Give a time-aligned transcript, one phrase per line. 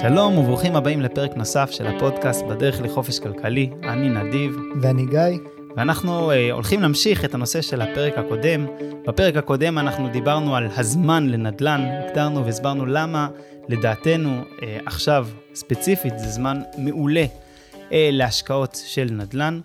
[0.00, 3.70] שלום וברוכים הבאים לפרק נוסף של הפודקאסט בדרך לחופש כלכלי.
[3.82, 4.56] אני נדיב.
[4.80, 5.38] ואני גיא.
[5.76, 8.66] ואנחנו uh, הולכים להמשיך את הנושא של הפרק הקודם.
[9.06, 13.28] בפרק הקודם אנחנו דיברנו על הזמן לנדל"ן, הגדרנו והסברנו למה
[13.68, 19.60] לדעתנו uh, עכשיו ספציפית זה זמן מעולה uh, להשקעות של נדל"ן.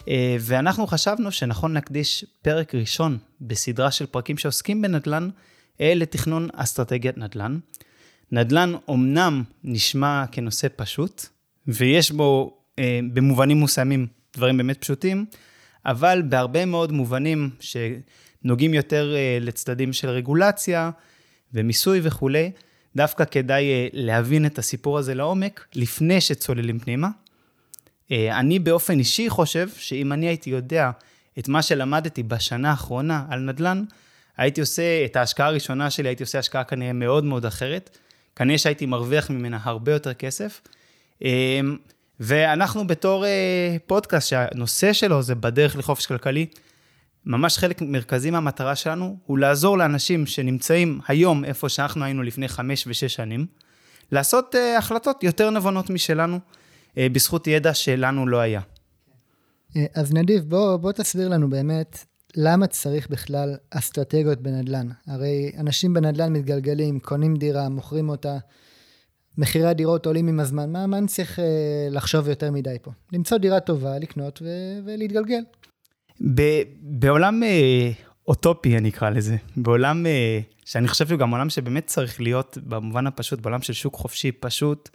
[0.00, 0.06] Uh,
[0.40, 7.58] ואנחנו חשבנו שנכון להקדיש פרק ראשון בסדרה של פרקים שעוסקים בנדל"ן uh, לתכנון אסטרטגיית נדל"ן.
[8.34, 11.26] נדל"ן אומנם נשמע כנושא פשוט,
[11.66, 15.26] ויש בו אה, במובנים מסוימים דברים באמת פשוטים,
[15.86, 20.90] אבל בהרבה מאוד מובנים שנוגעים יותר אה, לצדדים של רגולציה
[21.52, 22.50] ומיסוי וכולי,
[22.96, 27.08] דווקא כדאי אה, להבין את הסיפור הזה לעומק לפני שצוללים פנימה.
[28.12, 30.90] אה, אני באופן אישי חושב שאם אני הייתי יודע
[31.38, 33.84] את מה שלמדתי בשנה האחרונה על נדל"ן,
[34.36, 37.98] הייתי עושה, את ההשקעה הראשונה שלי הייתי עושה השקעה כנראה מאוד מאוד אחרת.
[38.36, 40.60] כנראה שהייתי מרוויח ממנה הרבה יותר כסף.
[41.22, 41.76] אמ,
[42.20, 46.46] ואנחנו בתור אה, פודקאסט שהנושא שלו זה בדרך לחופש כלכלי,
[47.26, 52.84] ממש חלק מרכזי מהמטרה שלנו הוא לעזור לאנשים שנמצאים היום איפה שאנחנו היינו לפני חמש
[52.86, 53.46] ושש שנים,
[54.12, 58.60] לעשות uh, החלטות יותר נבונות משלנו, uh, בזכות ידע שלנו לא היה.
[59.94, 62.04] אז נדיב, בוא, בוא תסביר לנו באמת
[62.36, 64.88] למה צריך בכלל אסטרטגיות בנדל"ן?
[65.06, 68.38] הרי אנשים בנדל"ן מתגלגלים, קונים דירה, מוכרים אותה,
[69.38, 71.44] מחירי הדירות עולים עם הזמן, מה, אני צריך אה,
[71.90, 72.90] לחשוב יותר מדי פה?
[73.12, 75.42] למצוא דירה טובה, לקנות ו- ולהתגלגל.
[76.34, 77.90] ב- בעולם אה,
[78.28, 83.06] אוטופי, אני אקרא לזה, בעולם אה, שאני חושב שהוא גם עולם שבאמת צריך להיות, במובן
[83.06, 84.88] הפשוט, בעולם של שוק חופשי פשוט,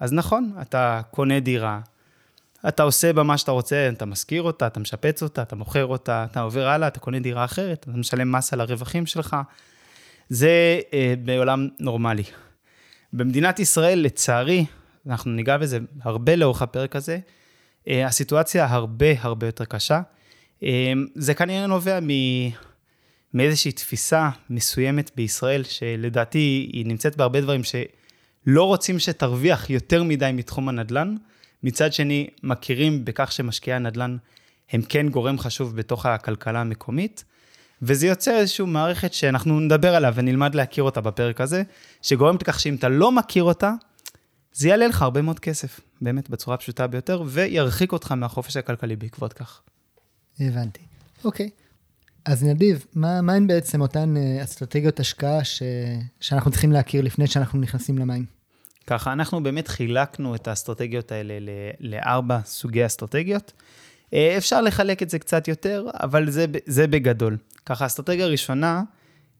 [0.00, 1.80] אז נכון, אתה קונה דירה,
[2.68, 6.26] אתה עושה בה מה שאתה רוצה, אתה משכיר אותה, אתה משפץ אותה, אתה מוכר אותה,
[6.30, 9.36] אתה עובר הלאה, אתה קונה דירה אחרת, אתה משלם מס על הרווחים שלך.
[10.28, 12.22] זה אה, בעולם נורמלי.
[13.12, 14.64] במדינת ישראל, לצערי,
[15.06, 17.18] אנחנו ניגע בזה הרבה לאורך הפרק הזה,
[17.88, 20.00] אה, הסיטואציה הרבה הרבה יותר קשה.
[20.62, 22.08] אה, זה כנראה נובע מ...
[23.34, 30.68] מאיזושהי תפיסה מסוימת בישראל, שלדעתי היא נמצאת בהרבה דברים שלא רוצים שתרוויח יותר מדי מתחום
[30.68, 31.14] הנדל"ן,
[31.64, 34.16] מצד שני, מכירים בכך שמשקיעי הנדל"ן
[34.70, 37.24] הם כן גורם חשוב בתוך הכלכלה המקומית,
[37.82, 41.62] וזה יוצר איזושהי מערכת שאנחנו נדבר עליה ונלמד להכיר אותה בפרק הזה,
[42.02, 43.72] שגורמת לכך שאם אתה לא מכיר אותה,
[44.52, 49.32] זה יעלה לך הרבה מאוד כסף, באמת בצורה פשוטה ביותר, וירחיק אותך מהחופש הכלכלי בעקבות
[49.32, 49.60] כך.
[50.40, 50.80] הבנתי.
[51.24, 51.50] אוקיי.
[52.24, 55.62] אז נדיב, מה, מה הן בעצם אותן אה, אסטרטגיות השקעה ש,
[56.20, 58.33] שאנחנו צריכים להכיר לפני שאנחנו נכנסים למים?
[58.86, 61.34] ככה, אנחנו באמת חילקנו את האסטרטגיות האלה
[61.80, 63.52] לארבע סוגי אסטרטגיות.
[64.14, 67.36] אה, אפשר לחלק את זה קצת יותר, אבל זה, זה בגדול.
[67.66, 68.82] ככה, האסטרטגיה הראשונה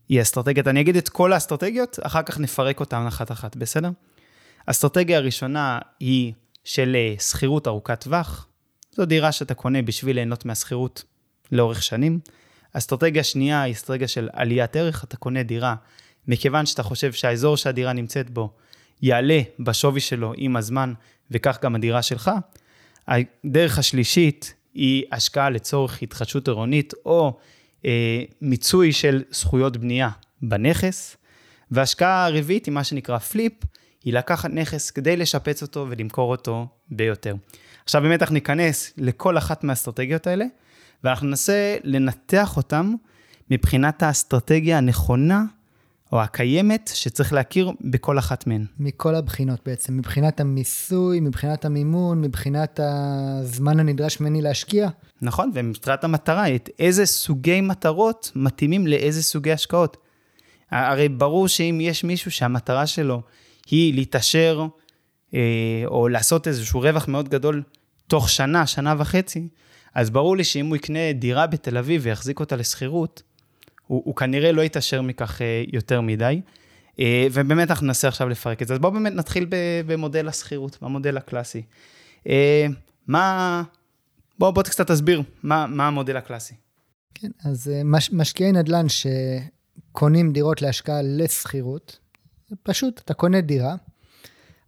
[0.09, 3.91] היא אסטרטגיית, אני אגיד את כל האסטרטגיות, אחר כך נפרק אותן אחת-אחת, בסדר?
[4.67, 6.33] האסטרטגיה הראשונה היא
[6.65, 8.49] של אה, שכירות ארוכת טווח.
[8.93, 11.05] זו דירה שאתה קונה בשביל ליהנות מהשכירות
[11.53, 12.21] לאורך שנים.
[12.73, 15.75] אסטרטגיה שנייה היא אסטרטגיה של עליית ערך, אתה קונה דירה
[16.29, 18.53] מכיוון שאתה חושב שהאזור שהדירה נמצאת בו
[19.05, 20.93] יעלה בשווי שלו עם הזמן,
[21.31, 22.31] וכך גם הדירה שלך.
[23.09, 27.39] הדרך השלישית היא השקעה לצורך התחדשות עירונית, או
[27.85, 30.11] אה, מיצוי של זכויות בנייה
[30.43, 31.17] בנכס.
[31.71, 33.53] והשקעה הרביעית היא מה שנקרא פליפ,
[34.05, 37.35] היא לקחת נכס כדי לשפץ אותו ולמכור אותו ביותר.
[37.85, 40.45] עכשיו באמת אנחנו ניכנס לכל אחת מהאסטרטגיות האלה,
[41.05, 42.93] ואנחנו ננסה לנתח אותן
[43.51, 45.45] מבחינת האסטרטגיה הנכונה
[46.15, 48.65] או הקיימת, שצריך להכיר בכל אחת מהן.
[48.79, 54.89] מכל הבחינות בעצם, מבחינת המיסוי, מבחינת המימון, מבחינת הזמן הנדרש ממני להשקיע.
[55.23, 59.97] נכון, ומבחינת המטרה, את איזה סוגי מטרות מתאימים לאיזה סוגי השקעות.
[60.71, 63.23] הרי ברור שאם יש מישהו שהמטרה שלו
[63.71, 64.67] היא להתעשר,
[65.35, 67.63] אה, או לעשות איזשהו רווח מאוד גדול
[68.07, 69.49] תוך שנה, שנה וחצי,
[69.95, 73.23] אז ברור לי שאם הוא יקנה דירה בתל אביב ויחזיק אותה לשכירות,
[73.87, 76.41] הוא, הוא כנראה לא יתעשר מכך אה, יותר מדי.
[77.01, 78.75] אה, ובאמת אנחנו ננסה עכשיו לפרק את זה.
[78.75, 79.47] אז בואו באמת נתחיל
[79.87, 81.63] במודל השכירות, במודל הקלאסי.
[82.29, 82.67] אה,
[83.07, 83.63] מה,
[84.39, 86.55] בואו בוא קצת תסביר מה, מה המודל הקלאסי.
[87.15, 91.99] כן, אז מש, משקיעי נדל"ן שקונים דירות להשקעה לשכירות,
[92.63, 93.75] פשוט אתה קונה דירה,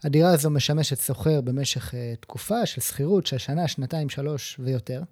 [0.05, 5.03] הדירה הזו משמשת שוכר במשך תקופה של שכירות של שנה, שנתיים, שלוש ויותר.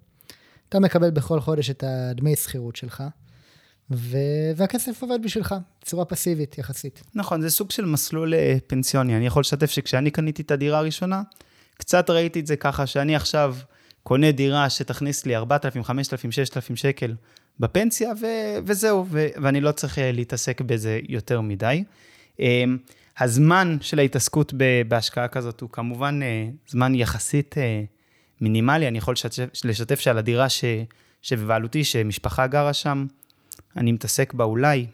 [0.69, 3.03] אתה מקבל בכל חודש את הדמי שכירות שלך.
[3.91, 4.17] ו...
[4.57, 7.03] והכסף עובד בשבילך, בצורה פסיבית יחסית.
[7.15, 9.17] נכון, זה סוג של מסלול אה, פנסיוני.
[9.17, 11.23] אני יכול לשתף שכשאני קניתי את הדירה הראשונה,
[11.79, 13.57] קצת ראיתי את זה ככה, שאני עכשיו
[14.03, 17.15] קונה דירה שתכניס לי 4,000, 5,000, 6,000 שקל
[17.61, 18.27] בפנסיה, ו...
[18.67, 19.27] וזהו, ו...
[19.43, 21.85] ואני לא צריך אה, להתעסק בזה יותר מדי.
[22.41, 22.79] אמ,
[23.19, 24.55] הזמן של ההתעסקות
[24.89, 27.55] בהשקעה כזאת הוא כמובן אה, זמן יחסית
[28.41, 28.89] מינימלי.
[28.89, 29.15] אני יכול
[29.65, 30.65] לשתף שעל הדירה ש,
[31.23, 33.07] שבבעלותי, שמשפחה גרה שם,
[33.77, 34.87] אני מתעסק בה אולי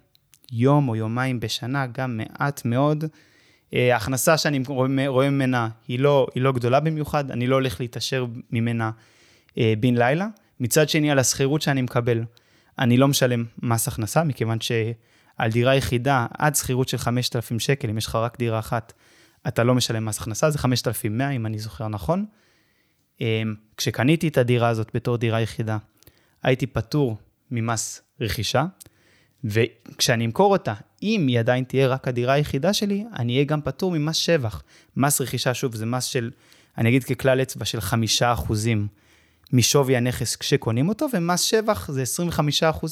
[0.53, 3.05] יום או יומיים בשנה, גם מעט מאוד.
[3.75, 4.63] אה, ההכנסה שאני
[5.07, 8.91] רואה, ממנה היא לא, היא לא גדולה במיוחד, אני לא הולך להתעשר ממנה
[9.57, 10.27] בן לילה.
[10.61, 12.25] מצד שני, על השכירות שאני מקבל,
[12.79, 14.73] אני לא משלם מס הכנסה, מכיוון ש...
[15.41, 18.93] על דירה יחידה עד שכירות של 5,000 שקל, אם יש לך רק דירה אחת,
[19.49, 22.25] אתה לא משלם מס הכנסה, זה 5,100 אם אני זוכר נכון.
[23.21, 25.79] אמ, כשקניתי את הדירה הזאת בתור דירה יחידה,
[26.43, 27.17] הייתי פטור
[27.51, 28.65] ממס רכישה,
[29.45, 33.93] וכשאני אמכור אותה, אם היא עדיין תהיה רק הדירה היחידה שלי, אני אהיה גם פטור
[33.93, 34.63] ממס שבח.
[34.97, 36.31] מס רכישה, שוב, זה מס של,
[36.79, 38.89] אני אגיד ככלל אצבע, של חמישה אחוזים
[39.53, 42.03] משווי הנכס כשקונים אותו, ומס שבח זה
[42.81, 42.87] 25%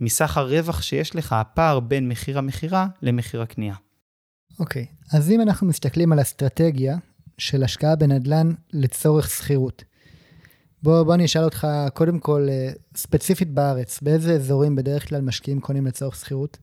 [0.00, 3.74] מסך הרווח שיש לך, הפער בין מחיר המכירה למחיר הקנייה.
[4.58, 5.16] אוקיי, okay.
[5.16, 6.96] אז אם אנחנו מסתכלים על אסטרטגיה
[7.38, 9.84] של השקעה בנדל"ן לצורך שכירות,
[10.82, 15.60] בוא, בוא אני אשאל אותך קודם כל, אה, ספציפית בארץ, באיזה אזורים בדרך כלל משקיעים
[15.60, 16.58] קונים לצורך שכירות?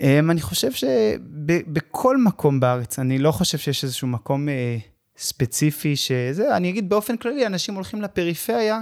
[0.00, 4.76] אמ, אני חושב שבכל מקום בארץ, אני לא חושב שיש איזשהו מקום אה,
[5.16, 8.80] ספציפי שזה, אני אגיד באופן כללי, אנשים הולכים לפריפריה,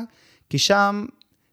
[0.50, 1.06] כי שם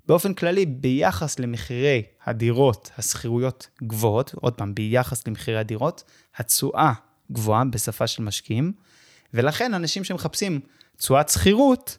[0.07, 6.03] באופן כללי, ביחס למחירי הדירות, השכירויות גבוהות, עוד פעם, ביחס למחירי הדירות,
[6.35, 6.93] התשואה
[7.31, 8.71] גבוהה בשפה של משקיעים,
[9.33, 10.59] ולכן אנשים שמחפשים
[10.97, 11.97] תשואת שכירות,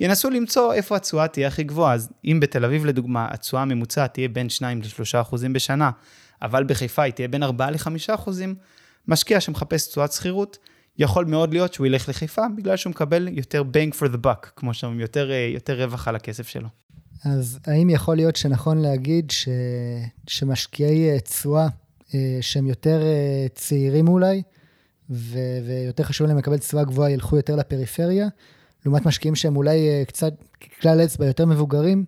[0.00, 1.94] ינסו למצוא איפה התשואה תהיה הכי גבוהה.
[1.94, 5.90] אז אם בתל אביב, לדוגמה, התשואה הממוצעת תהיה בין 2 ל-3 אחוזים בשנה,
[6.42, 8.54] אבל בחיפה היא תהיה בין 4 ל-5 אחוזים,
[9.08, 10.58] משקיע שמחפש תשואת שכירות,
[10.98, 14.74] יכול מאוד להיות שהוא ילך לחיפה, בגלל שהוא מקבל יותר bang for the buck, כמו
[14.74, 16.68] שאומרים, יותר, אה, יותר רווח על הכסף שלו.
[17.24, 19.48] אז האם יכול להיות שנכון להגיד ש...
[20.26, 21.68] שמשקיעי אה, תשואה,
[22.14, 23.02] אה, שהם יותר
[23.54, 24.42] צעירים אולי,
[25.10, 25.38] ו...
[25.66, 28.28] ויותר חשוב להם לקבל תשואה גבוהה, ילכו יותר לפריפריה,
[28.86, 30.32] לעומת משקיעים שהם אולי קצת,
[30.80, 32.04] כלל אצבע, יותר מבוגרים,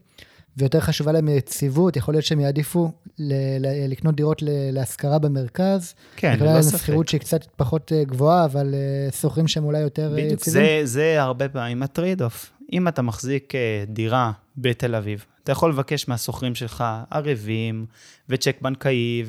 [0.56, 3.32] ויותר חשובה להם יציבות, יכול להיות שהם יעדיפו ל-
[3.66, 5.94] ל- לקנות דירות ל- להשכרה במרכז.
[6.16, 6.78] כן, ללא ספק.
[6.78, 10.62] שכירות שהיא קצת פחות אה, גבוהה, אבל אה, שוכרים שהם אולי יותר אה, בדיוק, יציבים.
[10.62, 12.52] בדיוק, זה, זה הרבה פעמים ה trade-off.
[12.72, 13.52] אם אתה מחזיק
[13.86, 17.86] דירה בתל אביב, אתה יכול לבקש מהשוכרים שלך ערבים,
[18.28, 19.22] וצ'ק בנקאי,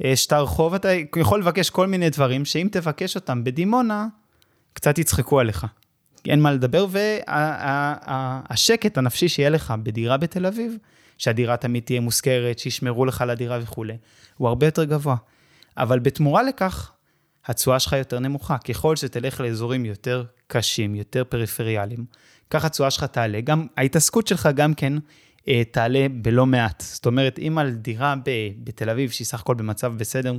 [0.00, 4.06] ושטר חוב, אתה יכול לבקש כל מיני דברים, שאם תבקש אותם בדימונה,
[4.72, 5.66] קצת יצחקו עליך.
[6.26, 6.86] אין מה לדבר,
[8.48, 10.76] והשקט הנפשי שיהיה לך בדירה בתל אביב,
[11.18, 13.96] שהדירה תמיד תהיה מושכרת, שישמרו לך על הדירה וכולי,
[14.36, 15.16] הוא הרבה יותר גבוה.
[15.76, 16.92] אבל בתמורה לכך,
[17.46, 18.58] התשואה שלך יותר נמוכה.
[18.58, 22.04] ככל שתלך לאזורים יותר קשים, יותר פריפריאליים,
[22.50, 23.40] כך התשואה שלך תעלה.
[23.40, 24.92] גם ההתעסקות שלך גם כן
[25.48, 26.82] אה, תעלה בלא מעט.
[26.86, 30.34] זאת אומרת, אם על דירה ב- בתל אביב, שהיא סך הכל במצב בסדר,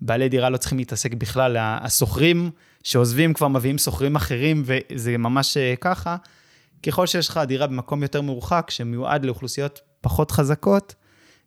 [0.00, 2.50] בעלי דירה לא צריכים להתעסק בכלל, השוכרים
[2.86, 6.16] שעוזבים כבר מביאים שוכרים אחרים, וזה ממש אה, ככה.
[6.82, 10.94] ככל שיש לך דירה במקום יותר מרוחק, שמיועד לאוכלוסיות פחות חזקות,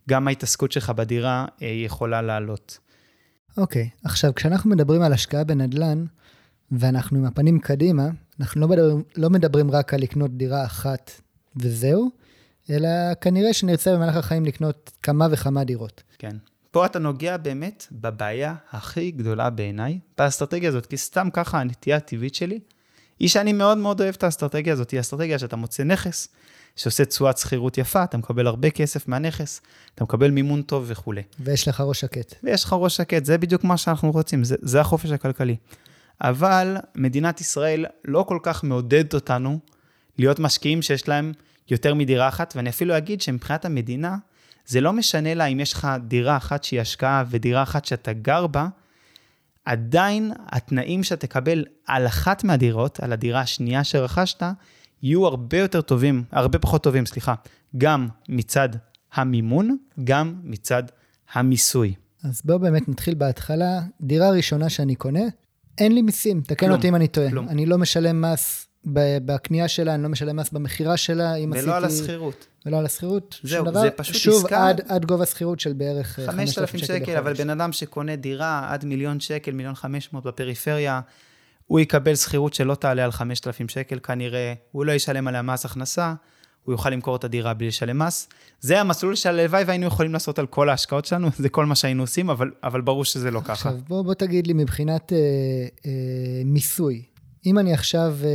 [0.10, 2.78] גם ההתעסקות שלך בדירה אה, יכולה לעלות.
[3.58, 4.00] אוקיי, okay.
[4.04, 6.06] עכשיו, כשאנחנו מדברים על השקעה בנדל"ן,
[6.72, 8.10] ואנחנו עם הפנים קדימה,
[8.40, 11.12] אנחנו לא מדברים, לא מדברים רק על לקנות דירה אחת
[11.56, 12.10] וזהו,
[12.70, 12.90] אלא
[13.22, 16.04] כנראה שנרצה במהלך החיים לקנות כמה וכמה דירות.
[16.18, 16.36] כן.
[16.72, 22.36] פה אתה נוגע באמת בבעיה הכי גדולה בעיניי, באסטרטגיה הזאת, כי סתם ככה הנטייה הטבעית
[22.36, 22.60] שלי,
[23.20, 26.28] היא שאני מאוד מאוד אוהב את האסטרטגיה הזאת, היא אסטרטגיה שאתה מוצא נכס,
[26.76, 29.62] שעושה תשואת שכירות יפה, אתה מקבל הרבה כסף מהנכס,
[29.96, 31.22] אתה מקבל מימון טוב וכולי.
[31.40, 32.34] ויש לך ראש שקט.
[32.44, 35.56] ויש לך ראש שקט, זה בדיוק מה שאנחנו רוצים, זה, זה החופש הכלכלי.
[36.22, 39.60] אבל מדינת ישראל לא כל כך מעודדת אותנו
[40.18, 41.34] להיות משקיעים שיש להם
[41.70, 44.18] יותר מדירה אחת, ואני אפילו אגיד שמבחינת המדינה,
[44.70, 48.48] זה לא משנה לה אם יש לך דירה אחת שהיא השקעה ודירה אחת שאתה גר
[48.48, 48.68] בה,
[49.66, 54.44] עדיין התנאים שאתה תקבל על אחת מהדירות, על הדירה השנייה שרכשת,
[55.04, 57.34] יהיו הרבה יותר טובים, הרבה פחות טובים, סליחה,
[57.78, 58.70] גם מצד
[59.14, 60.84] המימון, גם מצד
[61.34, 61.94] המיסוי.
[62.24, 63.82] אז בואו באמת נתחיל בהתחלה.
[64.02, 65.24] דירה ראשונה שאני קונה,
[65.78, 67.30] אין לי מיסים, תקן אותי אם אני טועה.
[67.30, 67.50] כלום.
[67.50, 71.68] אני לא משלם מס בקנייה שלה, אני לא משלם מס במכירה שלה, אם עשיתי...
[71.68, 72.48] ולא על השכירות.
[72.66, 73.82] ולא על השכירות, זהו, דבר.
[73.82, 74.68] זה פשוט שוב, עסקה...
[74.68, 78.86] עד, עד גובה שכירות של בערך 5,000 שקל, שקל אבל בן אדם שקונה דירה עד
[78.86, 81.02] מיליון שקל, מיליון 500 בפריפריה,
[81.68, 86.14] הוא יקבל שכירות שלא תעלה על 5,000 שקל כנראה, הוא לא ישלם עליה מס הכנסה,
[86.64, 88.30] הוא יוכל למכור את הדירה בלי לשלם מס.
[88.62, 92.30] זה המסלול שהלוואי והיינו יכולים לעשות על כל ההשקעות שלנו, זה כל מה שהיינו עושים,
[92.30, 93.54] אבל, אבל ברור שזה לא ככה.
[93.54, 95.18] עכשיו, בוא, בוא תגיד לי מבחינת אה,
[95.86, 97.04] אה, מיסוי,
[97.50, 98.30] אם אני עכשיו אה,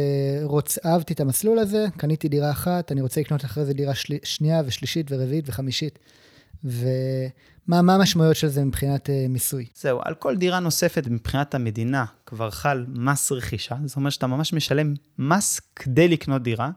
[0.44, 0.78] רוצ...
[0.86, 4.14] אהבתי את המסלול הזה, קניתי דירה אחת, אני רוצה לקנות אחרי זה דירה של...
[4.24, 5.98] שנייה ושלישית ורביעית וחמישית,
[6.64, 9.66] ומה המשמעויות של זה מבחינת אה, מיסוי?
[9.74, 14.52] זהו, על כל דירה נוספת מבחינת המדינה כבר חל מס רכישה, זאת אומרת שאתה ממש
[14.52, 16.70] משלם מס כדי לקנות דירה,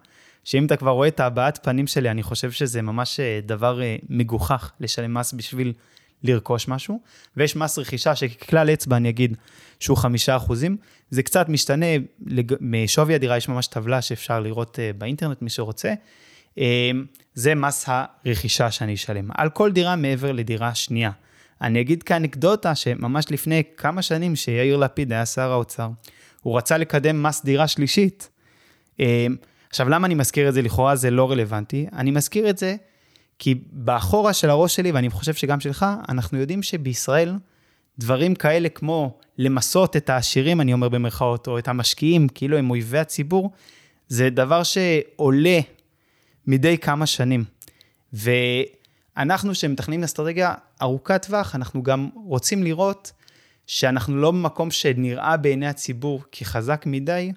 [0.43, 3.79] שאם אתה כבר רואה את הבעת פנים שלי, אני חושב שזה ממש אה, דבר
[4.09, 5.73] מגוחך לשלם מס בשביל
[6.23, 6.99] לרכוש משהו,
[7.37, 9.37] ויש מס רכישה שככלל אצבע אני אגיד
[9.79, 10.77] שהוא חמישה אחוזים,
[11.09, 11.85] זה קצת משתנה,
[12.25, 12.53] לג...
[12.61, 15.93] משווי הדירה יש ממש טבלה שאפשר לראות uh, באינטרנט, מי שרוצה.
[16.55, 16.59] Uh,
[17.33, 21.11] זה מס הרכישה שאני אשלם, על כל דירה מעבר לדירה שנייה.
[21.61, 25.89] אני אגיד כאנקדוטה שממש לפני כמה שנים שיאיר לפיד היה שר האוצר,
[26.41, 28.29] הוא רצה לקדם מס דירה שלישית.
[28.97, 29.01] Uh,
[29.69, 30.61] עכשיו, למה אני מזכיר את זה?
[30.61, 31.87] לכאורה זה לא רלוונטי.
[31.93, 32.75] אני מזכיר את זה
[33.39, 37.33] כי באחורה של הראש שלי, ואני חושב שגם שלך, אנחנו יודעים שבישראל,
[37.99, 42.99] דברים כאלה כמו למסות את העשירים, אני אומר במרכאות, או את המשקיעים, כאילו הם אויבי
[42.99, 43.51] הציבור,
[44.07, 45.59] זה דבר שעולה
[46.47, 47.43] מדי כמה שנים.
[48.13, 53.11] ואנחנו, שמתכננים אסטרטגיה ארוכת טווח, אנחנו גם רוצים לראות
[53.67, 57.31] שאנחנו לא במקום שנראה בעיני הציבור כחזק מדי,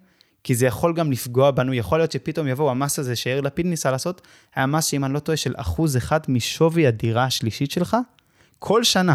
[0.45, 1.75] כי זה יכול גם לפגוע בנו.
[1.75, 4.21] יכול להיות שפתאום יבואו המס הזה שיאיר לפיד ניסה לעשות,
[4.55, 7.97] היה מס שאם אני לא טועה של אחוז אחד משווי הדירה השלישית שלך,
[8.59, 9.15] כל שנה.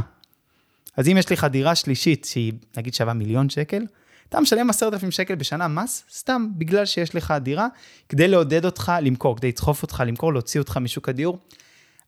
[0.97, 3.85] אז אם יש לך דירה שלישית שהיא נגיד שווה מיליון שקל,
[4.29, 7.67] אתה משלם עשרת אלפים שקל בשנה מס, סתם בגלל שיש לך דירה,
[8.09, 11.37] כדי לעודד אותך למכור, כדי לדחוף אותך למכור, להוציא אותך משוק הדיור.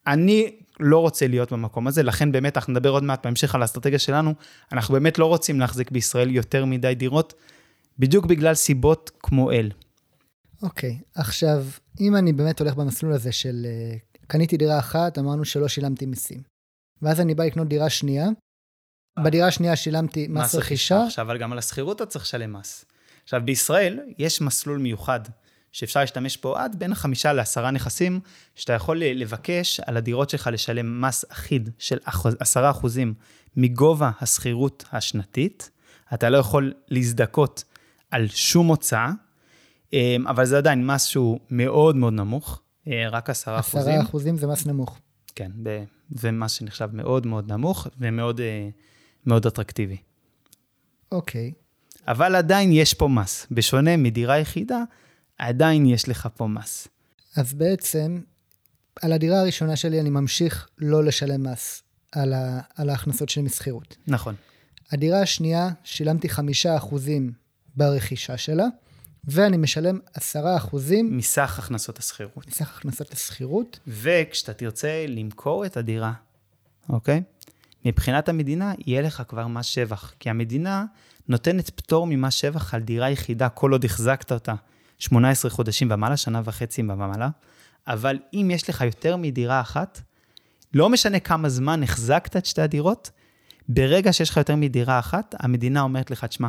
[0.08, 4.00] אני לא רוצה להיות במקום הזה, לכן באמת אנחנו נדבר עוד מעט בהמשך על האסטרטגיה
[4.00, 4.34] שלנו,
[4.72, 7.34] אנחנו באמת לא רוצים להחזיק בישראל יותר מדי דירות,
[8.00, 9.72] בדיוק בגלל סיבות כמו אל.
[10.64, 11.66] אוקיי, okay, עכשיו,
[12.00, 16.42] אם אני באמת הולך במסלול הזה של uh, קניתי דירה אחת, אמרנו שלא שילמתי מיסים.
[17.02, 18.28] ואז אני בא לקנות דירה שנייה,
[19.24, 21.04] בדירה השנייה שילמתי מס, רכישה.
[21.04, 22.86] עכשיו, אבל גם על השכירות אתה צריך לשלם מס.
[23.24, 25.20] עכשיו, בישראל יש מסלול מיוחד,
[25.72, 28.20] שאפשר להשתמש פה עד בין חמישה לעשרה נכסים,
[28.56, 31.98] שאתה יכול לבקש על הדירות שלך לשלם מס אחיד של
[32.40, 33.14] עשרה אחוזים
[33.56, 35.70] מגובה השכירות השנתית.
[36.14, 37.64] אתה לא יכול להזדכות
[38.12, 39.12] על שום הוצאה,
[39.94, 43.94] אמ, אבל זה עדיין מס שהוא מאוד מאוד נמוך, אה, רק עשרה אחוזים.
[43.94, 45.00] עשרה אחוזים זה מס נמוך.
[45.36, 45.52] כן,
[46.10, 48.70] זה מס שנחשב מאוד מאוד נמוך ומאוד אה,
[49.28, 49.98] מאוד אטרקטיבי.
[51.12, 51.52] אוקיי.
[52.08, 53.48] אבל עדיין יש פה מס.
[53.52, 54.84] בשונה מדירה יחידה,
[55.38, 56.88] עדיין יש לך פה מס.
[57.36, 58.22] אז בעצם,
[59.02, 63.98] על הדירה הראשונה שלי אני ממשיך לא לשלם מס על, ה, על ההכנסות שלי משכירות.
[64.08, 64.36] נכון.
[64.92, 67.32] הדירה השנייה, שילמתי חמישה אחוזים
[67.76, 68.66] ברכישה שלה,
[69.24, 71.18] ואני משלם עשרה אחוזים.
[71.18, 72.48] מסך הכנסות השכירות.
[72.48, 73.80] מסך הכנסות השכירות.
[73.88, 76.14] וכשאתה תרצה למכור את הדירה,
[76.90, 77.22] אוקיי?
[77.88, 80.14] מבחינת המדינה, יהיה לך כבר מס שבח.
[80.20, 80.86] כי המדינה
[81.28, 84.54] נותנת פטור ממס שבח על דירה יחידה כל עוד החזקת אותה
[85.00, 87.30] 18 חודשים ומעלה, שנה וחצי ומעלה.
[87.88, 90.02] אבל אם יש לך יותר מדירה אחת,
[90.74, 93.12] לא משנה כמה זמן החזקת את שתי הדירות,
[93.70, 96.48] ברגע שיש לך יותר מדירה אחת, המדינה אומרת לך, תשמע,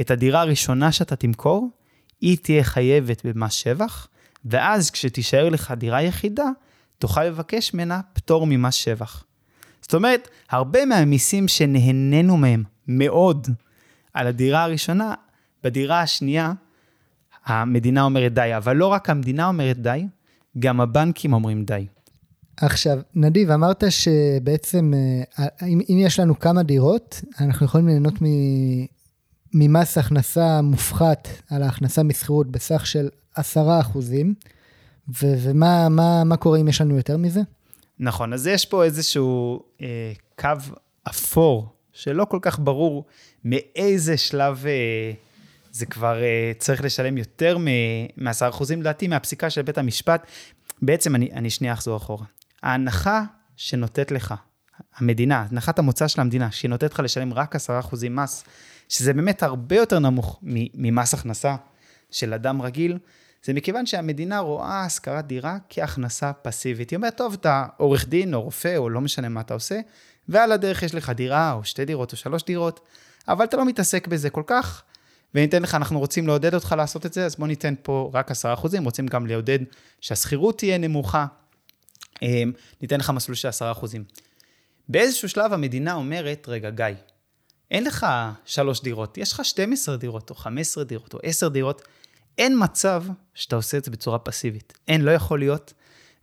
[0.00, 1.70] את הדירה הראשונה שאתה תמכור,
[2.20, 4.08] היא תהיה חייבת במס שבח,
[4.44, 6.46] ואז כשתישאר לך דירה יחידה,
[6.98, 9.24] תוכל לבקש ממנה פטור ממס שבח.
[9.88, 13.48] זאת אומרת, הרבה מהמיסים שנהנינו מהם מאוד
[14.14, 15.14] על הדירה הראשונה,
[15.64, 16.52] בדירה השנייה,
[17.44, 20.06] המדינה אומרת די, אבל לא רק המדינה אומרת די,
[20.58, 21.86] גם הבנקים אומרים די.
[22.56, 24.92] עכשיו, נדיב, אמרת שבעצם,
[25.38, 28.14] אה, אם, אם יש לנו כמה דירות, אנחנו יכולים ליהנות
[29.54, 34.34] ממס הכנסה מופחת על ההכנסה משכירות בסך של 10 אחוזים,
[35.22, 37.40] ומה מה, מה קורה אם יש לנו יותר מזה?
[38.00, 40.48] נכון, אז יש פה איזשהו אה, קו
[41.08, 43.06] אפור, שלא כל כך ברור
[43.44, 45.12] מאיזה שלב אה,
[45.70, 50.26] זה כבר אה, צריך לשלם יותר מ-10 אחוזים, לדעתי מהפסיקה של בית המשפט.
[50.82, 52.26] בעצם אני, אני שנייה אחזור אחורה.
[52.62, 53.22] ההנחה
[53.56, 54.34] שנותנת לך
[54.96, 58.44] המדינה, הנחת המוצא של המדינה, שהיא נותנת לך לשלם רק 10 אחוזים מס,
[58.88, 60.40] שזה באמת הרבה יותר נמוך
[60.74, 61.56] ממס הכנסה
[62.10, 62.98] של אדם רגיל,
[63.48, 66.90] זה מכיוון שהמדינה רואה השכרת דירה כהכנסה פסיבית.
[66.90, 69.80] היא אומרת, טוב, אתה עורך דין או רופא או לא משנה מה אתה עושה,
[70.28, 72.80] ועל הדרך יש לך דירה או שתי דירות או שלוש דירות,
[73.28, 74.82] אבל אתה לא מתעסק בזה כל כך,
[75.34, 78.54] וניתן לך, אנחנו רוצים לעודד אותך לעשות את זה, אז בוא ניתן פה רק עשרה
[78.54, 79.58] אחוזים, רוצים גם לעודד
[80.00, 81.26] שהשכירות תהיה נמוכה,
[82.22, 82.52] אמ,
[82.82, 84.04] ניתן לך מסלול של עשרה אחוזים.
[84.88, 86.86] באיזשהו שלב המדינה אומרת, רגע, גיא,
[87.70, 88.06] אין לך
[88.44, 91.82] שלוש דירות, יש לך 12 דירות, או 15 דירות, או 10 דירות,
[92.38, 93.04] אין מצב
[93.34, 94.72] שאתה עושה את זה בצורה פסיבית.
[94.88, 95.74] אין, לא יכול להיות.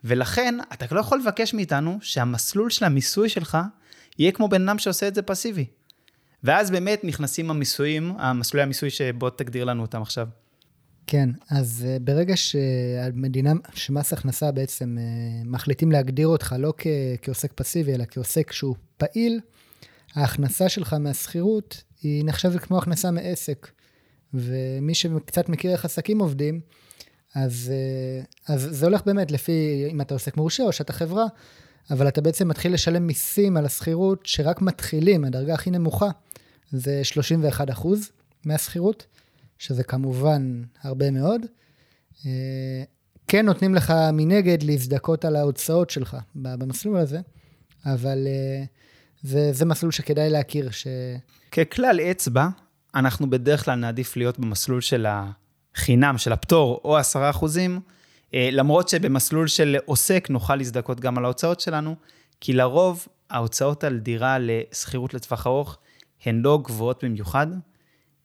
[0.03, 3.57] ולכן, אתה לא יכול לבקש מאיתנו שהמסלול של המיסוי שלך
[4.19, 5.65] יהיה כמו בן אדם שעושה את זה פסיבי.
[6.43, 10.27] ואז באמת נכנסים המיסויים, המסלולי המיסוי שבוא תגדיר לנו אותם עכשיו.
[11.07, 16.87] כן, אז uh, ברגע שהמדינה, שמס הכנסה בעצם uh, מחליטים להגדיר אותך לא כ-
[17.21, 19.39] כעוסק פסיבי, אלא כעוסק שהוא פעיל,
[20.15, 23.67] ההכנסה שלך מהשכירות היא נחשבת כמו הכנסה מעסק.
[24.35, 26.59] ומי שקצת מכיר איך עסקים עובדים,
[27.35, 31.25] אז, uh, אז זה הולך באמת לפי אם אתה עוסק מורשה או שאתה חברה,
[31.91, 36.09] אבל אתה בעצם מתחיל לשלם מיסים על השכירות שרק מתחילים, הדרגה הכי נמוכה
[36.71, 38.11] זה 31 אחוז
[38.45, 39.05] מהשכירות.
[39.57, 41.41] שזה כמובן הרבה מאוד.
[42.25, 42.83] אה,
[43.27, 47.19] כן נותנים לך מנגד להזדכות על ההוצאות שלך במסלול הזה,
[47.85, 48.63] אבל אה,
[49.23, 50.71] זה, זה מסלול שכדאי להכיר.
[50.71, 50.87] ש...
[51.51, 52.47] ככלל אצבע,
[52.95, 57.79] אנחנו בדרך כלל נעדיף להיות במסלול של החינם, של הפטור, או 10 אחוזים,
[58.33, 61.95] אה, למרות שבמסלול של עוסק נוכל להזדכות גם על ההוצאות שלנו,
[62.41, 65.77] כי לרוב ההוצאות על דירה לשכירות לטווח ארוך
[66.25, 67.47] הן לא גבוהות במיוחד.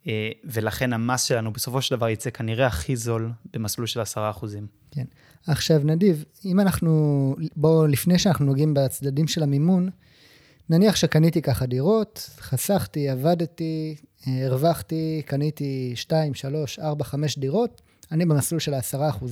[0.06, 4.64] אה, ולכן המס שלנו בסופו של דבר יצא כנראה הכי זול במסלול של 10%.
[4.90, 5.04] כן.
[5.46, 9.90] עכשיו, נדיב, אם אנחנו, בואו, לפני שאנחנו נוגעים בצדדים של המימון,
[10.70, 13.96] נניח שקניתי ככה דירות, חסכתי, עבדתי,
[14.26, 19.24] הרווחתי, קניתי 2, 3, 4, 5 דירות, אני במסלול של ה-10%.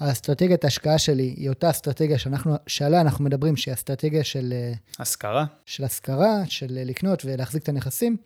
[0.00, 4.52] האסטרטגיית ההשקעה שלי היא אותה אסטרטגיה שאנחנו, שעליה אנחנו מדברים, שהיא אסטרטגיה של...
[4.52, 5.44] אה, השכרה.
[5.66, 8.16] של השכרה, של לקנות ולהחזיק את הנכסים.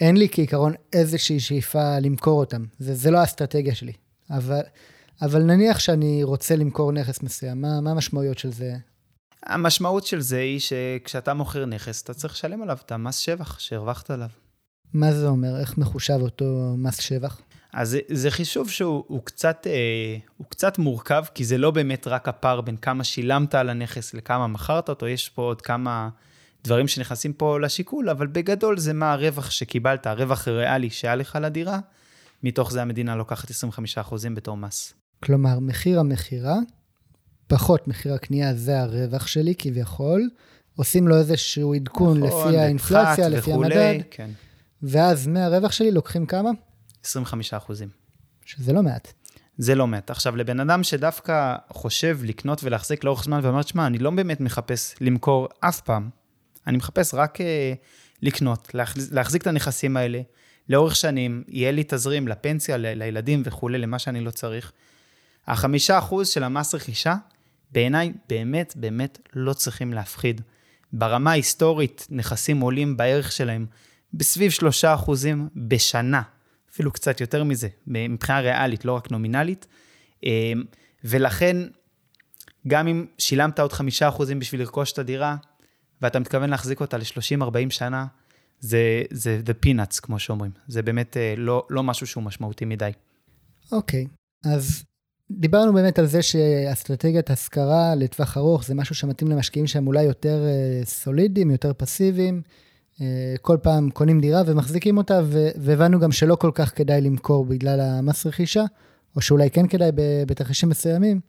[0.00, 2.64] אין לי כעיקרון איזושהי שאיפה למכור אותם.
[2.78, 3.92] זה, זה לא האסטרטגיה שלי.
[4.30, 4.60] אבל,
[5.22, 8.74] אבל נניח שאני רוצה למכור נכס מסוים, מה, מה המשמעויות של זה?
[9.42, 14.10] המשמעות של זה היא שכשאתה מוכר נכס, אתה צריך לשלם עליו את המס שבח שהרווחת
[14.10, 14.28] עליו.
[14.94, 15.60] מה זה אומר?
[15.60, 17.40] איך מחושב אותו מס שבח?
[17.72, 22.28] אז זה, זה חישוב שהוא קצת, אה, הוא קצת מורכב, כי זה לא באמת רק
[22.28, 26.08] הפער בין כמה שילמת על הנכס לכמה מכרת אותו, יש פה עוד כמה
[26.64, 31.78] דברים שנכנסים פה לשיקול, אבל בגדול זה מה הרווח שקיבלת, הרווח הריאלי שהיה לך לדירה,
[32.42, 33.54] מתוך זה המדינה לוקחת 25%
[34.34, 34.94] בתור מס.
[35.22, 36.56] כלומר, מחיר המכירה,
[37.46, 40.28] פחות מחיר הקנייה, זה הרווח שלי כביכול,
[40.76, 44.30] עושים לו איזשהו עדכון נכון, לפי האינפלציה, לפי וכולי, המדד, כן.
[44.82, 46.50] ואז מהרווח שלי לוקחים כמה?
[47.04, 47.88] 25 אחוזים.
[48.44, 49.12] שזה לא מעט.
[49.58, 50.10] זה לא מעט.
[50.10, 54.94] עכשיו, לבן אדם שדווקא חושב לקנות ולהחזיק לאורך זמן ואומר, שמע, אני לא באמת מחפש
[55.00, 56.10] למכור אף פעם,
[56.66, 57.42] אני מחפש רק uh,
[58.22, 60.20] לקנות, להחזיק, להחזיק את הנכסים האלה
[60.68, 64.72] לאורך שנים, יהיה לי תזרים לפנסיה, ל- לילדים וכולי, למה שאני לא צריך.
[65.46, 67.14] החמישה אחוז של המס רכישה,
[67.72, 70.40] בעיניי באמת באמת לא צריכים להפחיד.
[70.92, 73.66] ברמה ההיסטורית, נכסים עולים בערך שלהם
[74.14, 76.22] בסביב שלושה אחוזים בשנה,
[76.72, 79.66] אפילו קצת יותר מזה, מבחינה ריאלית, לא רק נומינלית.
[80.24, 80.52] אה,
[81.04, 81.56] ולכן,
[82.68, 85.36] גם אם שילמת עוד חמישה אחוזים בשביל לרכוש את הדירה,
[86.02, 88.06] ואתה מתכוון להחזיק אותה ל-30-40 שנה,
[88.60, 90.50] זה, זה the peanuts, כמו שאומרים.
[90.68, 92.90] זה באמת אה, לא, לא משהו שהוא משמעותי מדי.
[93.72, 94.48] אוקיי, okay.
[94.48, 94.84] אז
[95.30, 100.44] דיברנו באמת על זה שאסטרטגיית השכרה לטווח ארוך זה משהו שמתאים למשקיעים שהם אולי יותר
[100.46, 102.42] אה, סולידיים, יותר פסיביים.
[103.00, 105.20] אה, כל פעם קונים דירה ומחזיקים אותה,
[105.56, 108.64] והבנו גם שלא כל כך כדאי למכור בגלל המס רכישה,
[109.16, 109.90] או שאולי כן כדאי
[110.26, 111.20] בתרחישים מסוימים.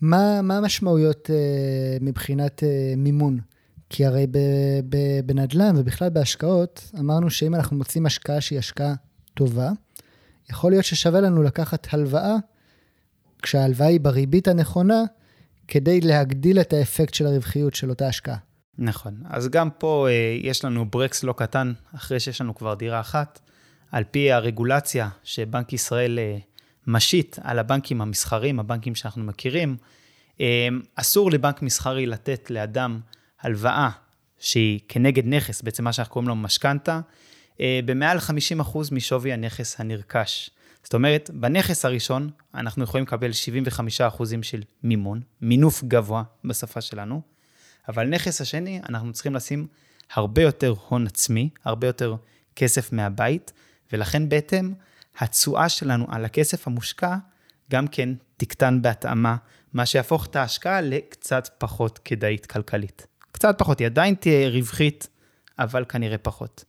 [0.00, 2.62] מה, מה המשמעויות uh, מבחינת
[2.96, 3.38] מימון?
[3.90, 4.26] כי הרי
[5.24, 8.94] בנדל"ן ובכלל בהשקעות, אמרנו שאם אנחנו מוצאים השקעה שהיא השקעה
[9.34, 9.70] טובה,
[10.50, 12.36] יכול להיות ששווה לנו לקחת הלוואה,
[13.42, 15.04] כשההלוואה היא בריבית הנכונה,
[15.68, 18.36] כדי להגדיל את האפקט של הרווחיות של אותה השקעה.
[18.80, 19.22] נכון.
[19.28, 23.40] אז גם פה אה, יש לנו ברקס לא קטן, אחרי שיש לנו כבר דירה אחת.
[23.92, 26.38] על פי הרגולציה שבנק ישראל אה,
[26.86, 29.76] משית על הבנקים המסחרים, הבנקים שאנחנו מכירים,
[30.40, 33.00] אמ, אסור לבנק מסחרי לתת לאדם
[33.40, 33.90] הלוואה
[34.38, 37.00] שהיא כנגד נכס, בעצם מה שאנחנו קוראים לו משכנתה,
[37.60, 40.50] אה, במעל 50% משווי הנכס הנרכש.
[40.82, 47.22] זאת אומרת, בנכס הראשון אנחנו יכולים לקבל 75% של מימון, מינוף גבוה בשפה שלנו,
[47.90, 49.66] אבל נכס השני, אנחנו צריכים לשים
[50.14, 52.16] הרבה יותר הון עצמי, הרבה יותר
[52.56, 53.52] כסף מהבית,
[53.92, 54.72] ולכן בהתאם,
[55.18, 57.16] התשואה שלנו על הכסף המושקע
[57.70, 59.36] גם כן תקטן בהתאמה,
[59.72, 63.06] מה שיהפוך את ההשקעה לקצת פחות כדאית כלכלית.
[63.32, 65.08] קצת פחות, היא עדיין תהיה רווחית,
[65.58, 66.64] אבל כנראה פחות.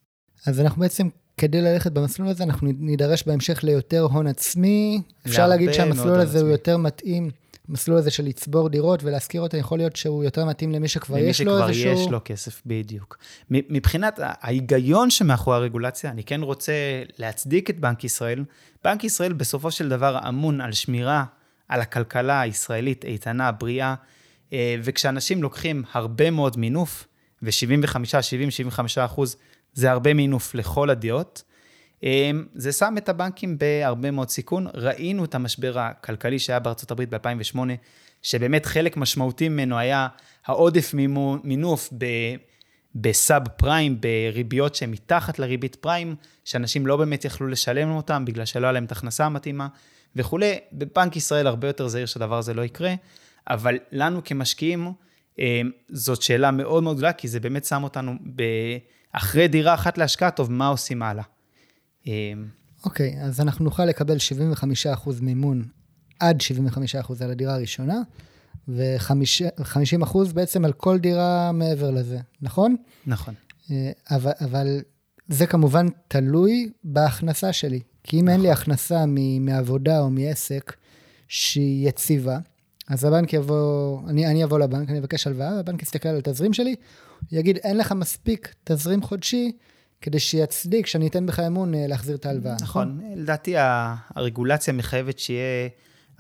[0.48, 5.02] אז אנחנו בעצם, כדי ללכת במסלול הזה, אנחנו נידרש בהמשך ליותר הון עצמי.
[5.28, 6.42] אפשר להגיד שהמסלול הזה עצמי.
[6.42, 7.32] הוא יותר מתאים
[7.70, 11.42] המסלול הזה של לצבור דירות ולהשכיר אותן, יכול להיות שהוא יותר מתאים למי שכבר יש
[11.42, 11.66] לו איזשהו...
[11.66, 13.18] למי שכבר יש לו כסף, בדיוק.
[13.50, 16.74] מבחינת ההיגיון שמאחורי הרגולציה, אני כן רוצה
[17.18, 18.44] להצדיק את בנק ישראל.
[18.84, 21.26] בנק ישראל בסופו של דבר אמון על שמירה
[21.68, 23.96] על הכלכלה הישראלית איתנה, בריאה,
[24.54, 27.08] אה, וכשאנשים לוקחים הרבה מאוד מינוף,
[27.42, 29.36] ו-75, 70, 75 אחוז,
[29.74, 31.44] זה הרבה מינוף לכל הדעות,
[32.56, 34.68] זה שם את הבנקים בהרבה מאוד סיכון.
[34.74, 37.60] ראינו את המשבר הכלכלי שהיה בארצות הברית ב-2008,
[38.22, 40.08] שבאמת חלק משמעותי ממנו היה
[40.46, 40.94] העודף
[41.44, 42.06] מינוף ב...
[42.96, 48.66] בסאב פריים, בריביות שהן מתחת לריבית פריים, שאנשים לא באמת יכלו לשלם אותם בגלל שלא
[48.68, 49.68] היה להם את ההכנסה המתאימה
[50.16, 50.60] וכולי.
[50.74, 52.94] בבנק ישראל הרבה יותר זהיר שהדבר הזה לא יקרה,
[53.50, 54.94] אבל לנו כמשקיעים,
[55.40, 58.44] אמ, זאת שאלה מאוד מאוד גדולה, כי זה באמת שם אותנו ב...
[59.12, 61.24] אחרי דירה אחת להשקעה, טוב, מה עושים הלאה?
[62.08, 62.46] אמ,
[62.86, 64.18] אוקיי, okay, אז אנחנו נוכל לקבל
[65.04, 65.64] 75% מימון
[66.20, 66.42] עד
[67.08, 68.02] 75% על הדירה הראשונה,
[68.68, 72.76] ו-50% בעצם על כל דירה מעבר לזה, נכון?
[73.06, 73.34] נכון.
[73.72, 74.82] אה, אבל, אבל
[75.28, 77.80] זה כמובן תלוי בהכנסה שלי.
[78.04, 78.34] כי אם נכון.
[78.34, 78.62] אין לי נכון.
[78.62, 79.06] הכנסה
[79.40, 80.76] מעבודה או מעסק
[81.28, 82.40] שהיא יציבה,
[82.88, 86.76] אז הבנק יבוא, אני, אני אבוא לבנק, אני אבקש הלוואה, הבנק יסתכל על התזרים שלי,
[87.32, 89.52] יגיד, אין לך מספיק תזרים חודשי
[90.02, 92.56] כדי שיצדיק שאני אתן בך אמון אה, להחזיר את ההלוואה.
[92.62, 93.22] נכון, נכון?
[93.22, 93.54] לדעתי
[94.16, 95.70] הרגולציה מחייבת שיהיה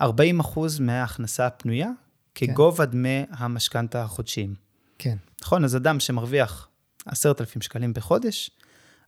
[0.01, 1.89] 40 אחוז מההכנסה הפנויה
[2.35, 2.91] כגובה כן.
[2.91, 4.55] דמי המשכנתה החודשיים.
[4.97, 5.17] כן.
[5.41, 6.67] נכון, אז אדם שמרוויח
[7.05, 8.51] 10,000 שקלים בחודש,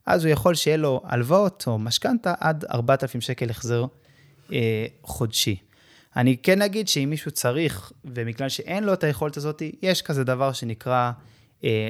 [0.06, 3.84] אז הוא יכול שיהיה לו הלוואות או משכנתה עד 4,000 שקל החזר
[4.52, 5.56] אה, חודשי.
[6.16, 10.52] אני כן אגיד שאם מישהו צריך, ובגלל שאין לו את היכולת הזאת, יש כזה דבר
[10.52, 11.12] שנקרא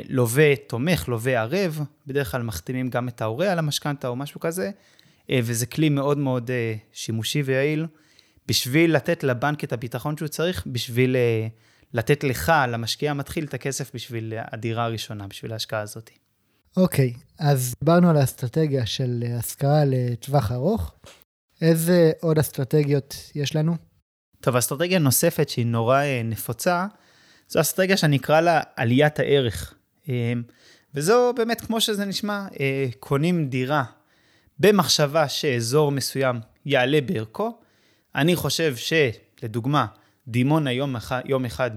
[0.09, 4.71] לווה תומך, לווה ערב, בדרך כלל מחתימים גם את ההורה על המשכנתה או משהו כזה,
[5.31, 7.87] אה, וזה כלי מאוד מאוד אה, שימושי ויעיל,
[8.49, 11.47] בשביל לתת לבנק את הביטחון שהוא צריך, בשביל אה,
[11.93, 16.11] לתת לך, למשקיע המתחיל, את הכסף בשביל הדירה הראשונה, בשביל ההשקעה הזאת.
[16.77, 20.95] אוקיי, okay, אז דיברנו על האסטרטגיה של השכרה לטווח ארוך.
[21.63, 23.77] איזה עוד אסטרטגיות יש לנו?
[24.41, 26.87] טוב, אסטרטגיה נוספת שהיא נורא אה, נפוצה,
[27.49, 29.75] זו אסטרטגיה שאני אקרא לה עליית הערך.
[30.09, 30.33] אה,
[30.95, 33.85] וזו באמת, כמו שזה נשמע, אה, קונים דירה
[34.59, 37.59] במחשבה שאזור מסוים יעלה בערכו.
[38.15, 39.87] אני חושב שלדוגמה,
[40.29, 41.71] דימונה יום אחד, יום אחד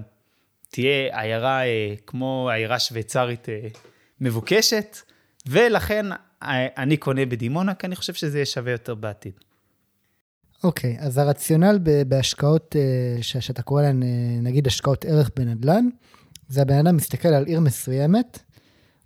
[0.70, 1.60] תהיה עיירה
[2.06, 3.46] כמו עיירה שוויצרית
[4.20, 4.96] מבוקשת,
[5.46, 6.06] ולכן
[6.42, 9.47] אני קונה בדימונה, כי אני חושב שזה יהיה שווה יותר בעתיד.
[10.64, 14.08] אוקיי, okay, אז הרציונל בהשקעות, אה, שאתה קורא להן, אה,
[14.42, 15.88] נגיד השקעות ערך בנדל"ן,
[16.48, 18.38] זה הבן אדם מסתכל על עיר מסוימת,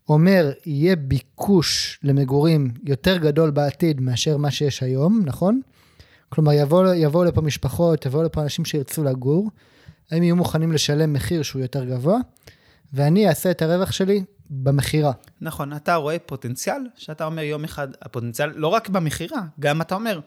[0.08, 5.60] אומר, יהיה ביקוש למגורים יותר גדול בעתיד מאשר מה שיש היום, נכון?
[6.28, 9.50] כלומר, יבואו יבוא לפה משפחות, יבואו לפה אנשים שירצו לגור,
[10.10, 12.18] הם יהיו מוכנים לשלם מחיר שהוא יותר גבוה,
[12.92, 15.12] ואני אעשה את הרווח שלי במכירה.
[15.40, 20.20] נכון, אתה רואה פוטנציאל, שאתה אומר יום אחד, הפוטנציאל, לא רק במכירה, גם אתה אומר,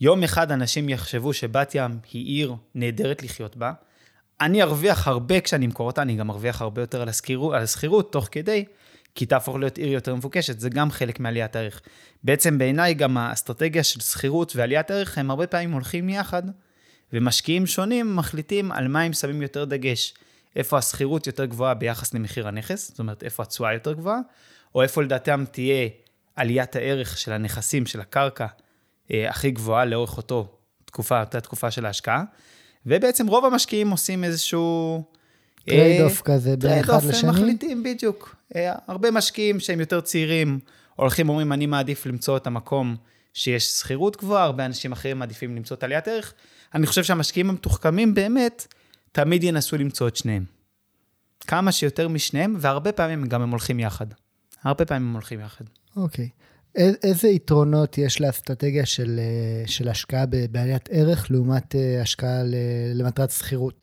[0.00, 3.72] יום אחד אנשים יחשבו שבת ים היא עיר נהדרת לחיות בה.
[4.40, 7.08] אני ארוויח הרבה כשאני אמכור אותה, אני גם ארוויח הרבה יותר על
[7.62, 8.64] השכירות, תוך כדי,
[9.14, 11.80] כי תהפוך להיות עיר יותר מבוקשת, זה גם חלק מעליית הערך.
[12.24, 16.42] בעצם בעיניי גם האסטרטגיה של שכירות ועליית ערך, הם הרבה פעמים הולכים יחד,
[17.12, 20.14] ומשקיעים שונים מחליטים על מה הם שמים יותר דגש.
[20.56, 24.18] איפה השכירות יותר גבוהה ביחס למחיר הנכס, זאת אומרת, איפה התשואה יותר גבוהה,
[24.74, 25.88] או איפה לדעתם תהיה
[26.36, 28.46] עליית הערך של הנכסים, של הקרקע,
[29.10, 30.48] הכי גבוהה לאורך אותו
[30.84, 32.24] תקופה, אותה תקופה של ההשקעה.
[32.86, 35.02] ובעצם רוב המשקיעים עושים איזשהו...
[35.64, 37.10] trade-off אה, כזה בין אחד לשני.
[37.10, 38.36] trade-off, הם מחליטים, בדיוק.
[38.56, 40.58] אה, הרבה משקיעים שהם יותר צעירים,
[40.96, 42.96] הולכים ואומרים, אני מעדיף למצוא את המקום
[43.34, 46.34] שיש שכירות גבוהה, הרבה אנשים אחרים מעדיפים למצוא את עליית ערך.
[46.74, 48.66] אני חושב שהמשקיעים המתוחכמים באמת,
[49.12, 50.44] תמיד ינסו למצוא את שניהם.
[51.40, 54.06] כמה שיותר משניהם, והרבה פעמים גם הם הולכים יחד.
[54.62, 55.64] הרבה פעמים הם הולכים יחד.
[55.96, 56.24] אוקיי.
[56.24, 56.46] Okay.
[56.76, 62.42] איזה יתרונות יש לאסטרטגיה של, אה, של השקעה בעליית ערך לעומת אה, השקעה
[62.94, 63.74] למטרת שכירות?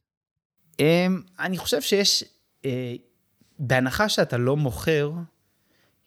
[0.79, 2.23] אמ, אני חושב שיש,
[2.65, 2.93] אה,
[3.59, 5.11] בהנחה שאתה לא מוכר,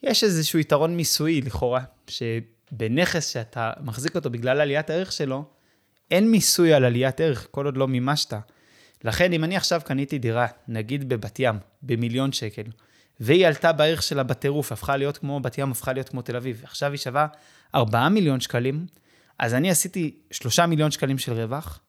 [0.03, 5.44] יש איזשהו יתרון מיסויי לכאורה, שבנכס שאתה מחזיק אותו בגלל עליית הערך שלו,
[6.11, 8.35] אין מיסוי על עליית ערך כל עוד לא מימשת.
[9.05, 12.62] לכן אם אני עכשיו קניתי דירה, נגיד בבת ים, במיליון שקל,
[13.20, 16.61] והיא עלתה בערך שלה בטירוף, הפכה להיות כמו בת ים, הפכה להיות כמו תל אביב.
[16.64, 17.26] עכשיו היא שווה
[17.74, 18.87] 4 מיליון שקלים,
[19.38, 21.81] אז אני עשיתי 3 מיליון שקלים של רווח.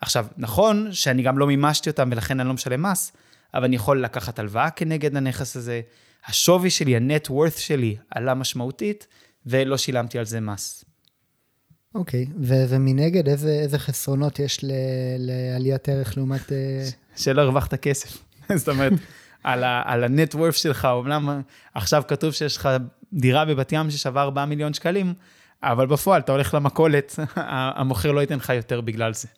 [0.00, 3.12] עכשיו, נכון שאני גם לא מימשתי אותם ולכן אני לא משלם מס,
[3.54, 5.80] אבל אני יכול לקחת הלוואה כנגד הנכס הזה.
[6.26, 9.06] השווי שלי, ה-net worth שלי, עלה משמעותית,
[9.46, 10.84] ולא שילמתי על זה מס.
[11.94, 12.34] אוקיי, okay.
[12.40, 14.70] ו- ומנגד, איזה, איזה חסרונות יש ל-
[15.18, 16.52] לעליית ערך לעומת...
[16.52, 18.18] אה, שלא הרווחת כסף.
[18.56, 18.92] זאת אומרת,
[19.44, 21.42] על, ה, על הנט וורף שלך, אומנם
[21.74, 22.68] עכשיו כתוב שיש לך
[23.12, 25.14] דירה בבת ים ששווה 4 מיליון שקלים,
[25.62, 27.18] אבל בפועל אתה הולך למכולת,
[27.76, 29.28] המוכר לא ייתן לך יותר בגלל זה.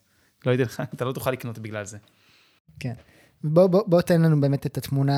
[0.46, 1.98] לא ייתן לך, אתה לא תוכל לקנות בגלל זה.
[2.80, 2.92] כן.
[3.44, 5.12] בוא, בוא, בוא תן לנו באמת את התמונה,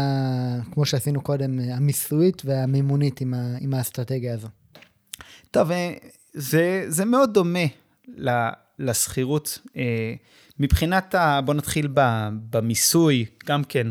[0.73, 4.49] כמו שעשינו קודם, המיסויית והמימונית עם, ה, עם האסטרטגיה הזו.
[5.51, 5.95] טוב, אה,
[6.33, 7.67] זה, זה מאוד דומה
[8.79, 9.59] לשכירות.
[9.77, 10.15] אה,
[10.59, 11.89] מבחינת, ה, בוא נתחיל
[12.51, 13.87] במיסוי, גם כן,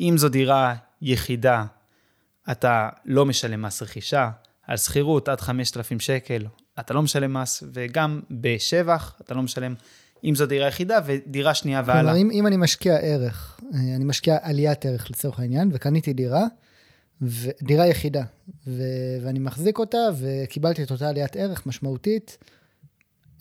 [0.00, 1.64] אם זו דירה יחידה,
[2.50, 4.30] אתה לא משלם מס רכישה,
[4.66, 6.46] על שכירות עד 5,000 שקל,
[6.80, 9.74] אתה לא משלם מס, וגם בשבח, אתה לא משלם,
[10.24, 12.02] אם זו דירה יחידה, ודירה שנייה והלאה.
[12.02, 16.44] כלומר, אם, אם אני משקיע ערך, אני משקיע עליית ערך לצורך העניין, וקניתי דירה,
[17.22, 17.50] ו...
[17.62, 18.22] דירה יחידה,
[18.66, 18.82] ו...
[19.22, 22.38] ואני מחזיק אותה, וקיבלתי את אותה עליית ערך משמעותית,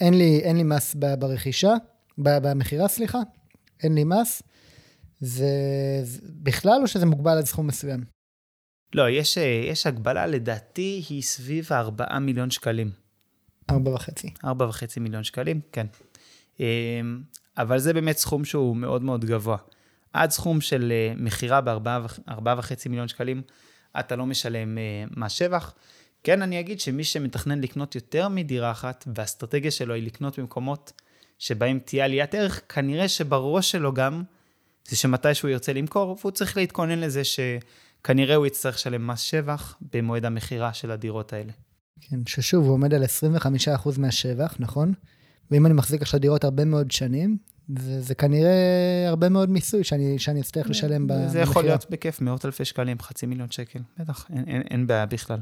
[0.01, 1.73] אין לי, אין לי מס ברכישה,
[2.17, 3.19] במכירה, סליחה,
[3.83, 4.41] אין לי מס,
[5.19, 5.49] זה
[6.43, 8.03] בכלל או שזה מוגבל עד סכום מסוים?
[8.93, 9.37] לא, יש,
[9.71, 12.91] יש הגבלה, לדעתי היא סביב ה-4 מיליון שקלים.
[13.69, 14.33] ארבע וחצי.
[14.45, 15.87] ארבע וחצי מיליון שקלים, כן.
[16.59, 16.65] אמ,
[17.57, 19.57] אבל זה באמת סכום שהוא מאוד מאוד גבוה.
[20.13, 23.41] עד סכום של אה, מכירה בארבעה וחצי מיליון שקלים,
[23.99, 24.83] אתה לא משלם אה,
[25.17, 25.73] מס שבח.
[26.23, 30.91] כן, אני אגיד שמי שמתכנן לקנות יותר מדירה אחת, והאסטרטגיה שלו היא לקנות במקומות
[31.39, 34.23] שבהם תהיה עליית ערך, כנראה שבראש שלו גם,
[34.87, 39.77] זה שמתי שהוא ירצה למכור, והוא צריך להתכונן לזה שכנראה הוא יצטרך לשלם מס שבח
[39.93, 41.51] במועד המכירה של הדירות האלה.
[42.01, 44.93] כן, ששוב, הוא עומד על 25% מהשבח, נכון?
[45.51, 47.37] ואם אני מחזיק עכשיו דירות הרבה מאוד שנים,
[47.79, 51.29] זה, זה כנראה הרבה מאוד מיסוי שאני, שאני אצטרך לשלם במחיר.
[51.29, 55.05] זה יכול להיות בכיף, מאות אלפי שקלים, חצי מיליון שקל, בטח, אין, אין, אין בעיה
[55.05, 55.39] בכלל.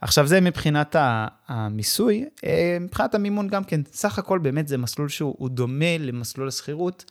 [0.00, 0.96] עכשיו זה מבחינת
[1.48, 7.04] המיסוי, אה, מבחינת המימון גם כן, סך הכל באמת זה מסלול שהוא דומה למסלול השכירות,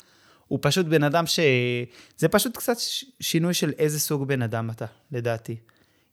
[0.48, 1.40] הוא פשוט בן אדם ש...
[2.18, 2.78] זה פשוט קצת
[3.20, 5.56] שינוי של איזה סוג בן אדם אתה, לדעתי.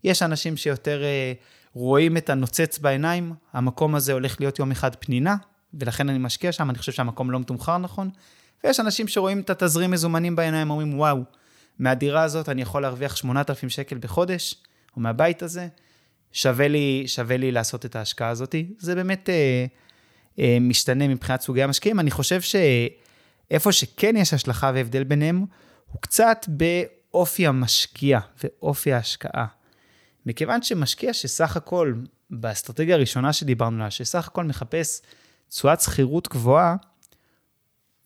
[0.05, 1.33] יש אנשים שיותר אה,
[1.75, 5.37] רואים את הנוצץ בעיניים, המקום הזה הולך להיות יום אחד פנינה,
[5.75, 8.11] ולכן אני משקיע שם, אני חושב שהמקום לא מתומחר נכון.
[8.65, 11.19] ויש אנשים שרואים את התזרים מזומנים בעיניים, אומרים, וואו,
[11.79, 14.55] מהדירה הזאת אני יכול להרוויח 8,000 שקל בחודש,
[14.97, 15.69] או מהבית הזה,
[16.33, 18.55] שווה לי, שווה לי לעשות את ההשקעה הזאת.
[18.79, 19.67] זה באמת אה,
[20.39, 22.01] אה, משתנה מבחינת סוגי המשקיעים.
[22.01, 22.41] אני חושב
[23.49, 25.45] שאיפה שכן יש השלכה והבדל ביניהם,
[25.87, 29.47] הוא קצת באופי המשקיע ואופי ההשקעה.
[30.27, 31.95] מכיוון שמשקיע שסך הכל,
[32.31, 35.03] באסטרטגיה הראשונה שדיברנו עליה, שסך הכל מחפש
[35.49, 36.77] תשואת שכירות גבוהה,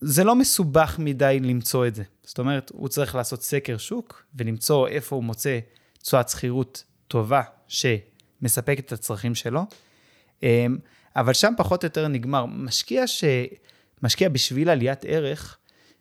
[0.01, 2.03] זה לא מסובך מדי למצוא את זה.
[2.23, 5.59] זאת אומרת, הוא צריך לעשות סקר שוק ולמצוא איפה הוא מוצא
[6.03, 9.63] תשואת שכירות טובה שמספקת את הצרכים שלו.
[10.43, 10.79] אמ,
[11.17, 12.47] אבל שם פחות או יותר נגמר.
[12.47, 13.07] משקיע
[14.01, 15.59] שמשקיע בשביל עליית ערך,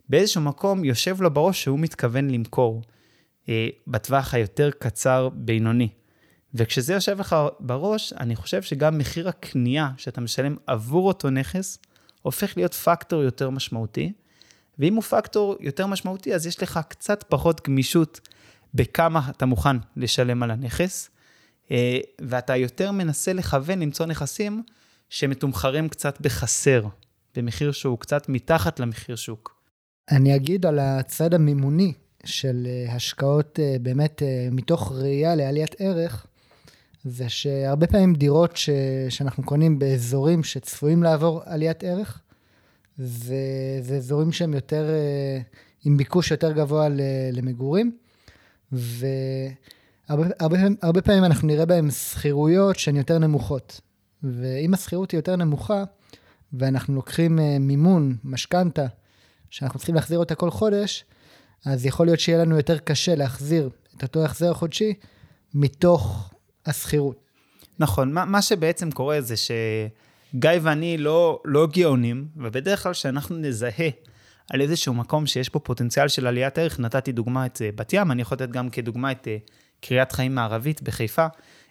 [0.10, 2.82] באיזשהו מקום יושב לו בראש שהוא מתכוון למכור
[3.50, 5.90] אה, בטווח היותר קצר בינוני.
[6.54, 11.80] וכשזה יושב לך בראש, אני חושב שגם מחיר הקנייה שאתה משלם עבור אותו נכס,
[12.22, 14.14] הופך להיות פקטור יותר משמעותי.
[14.80, 18.20] ואם הוא פקטור יותר משמעותי, אז יש לך קצת פחות גמישות
[18.74, 21.10] בכמה אתה מוכן לשלם על הנכס,
[21.72, 24.64] אה, ואתה יותר מנסה לכוון למצוא נכסים
[25.10, 26.84] שמתומחרים קצת בחסר,
[27.38, 29.62] במחיר שהוא קצת מתחת למחיר שוק.
[30.12, 31.94] אני אגיד על הצד המימוני
[32.26, 34.22] של אה, השקעות אה, באמת
[34.52, 36.26] מתוך ראייה לעליית ערך,
[37.04, 38.70] זה שהרבה פעמים דירות ש,
[39.10, 42.22] שאנחנו קונים באזורים שצפויים לעבור עליית ערך,
[42.98, 43.36] זה,
[43.82, 45.40] זה אזורים שהם יותר, אה,
[45.86, 46.88] עם ביקוש יותר גבוה
[47.32, 47.98] למגורים,
[48.72, 53.82] והרבה הרבה, הרבה פעמים אנחנו נראה בהם שכירויות שהן יותר נמוכות.
[54.24, 55.84] ואם השכירות היא יותר נמוכה,
[56.54, 58.86] ואנחנו לוקחים אה, מימון, משכנתה,
[59.50, 61.06] שאנחנו צריכים להחזיר אותה כל חודש,
[61.66, 64.94] אז יכול להיות שיהיה לנו יותר קשה להחזיר את אותו החזר החודשי
[65.54, 66.34] מתוך
[66.66, 67.20] השכירות.
[67.80, 73.90] נכון, מה, מה שבעצם קורה זה שגיא ואני לא, לא גאונים, ובדרך כלל כשאנחנו נזהה
[74.52, 78.12] על איזשהו מקום שיש פה פוטנציאל של עליית ערך, נתתי דוגמה את אה, בת ים,
[78.12, 79.38] אני יכול לתת גם כדוגמה את אה,
[79.82, 81.28] קריית חיים מערבית בחיפה,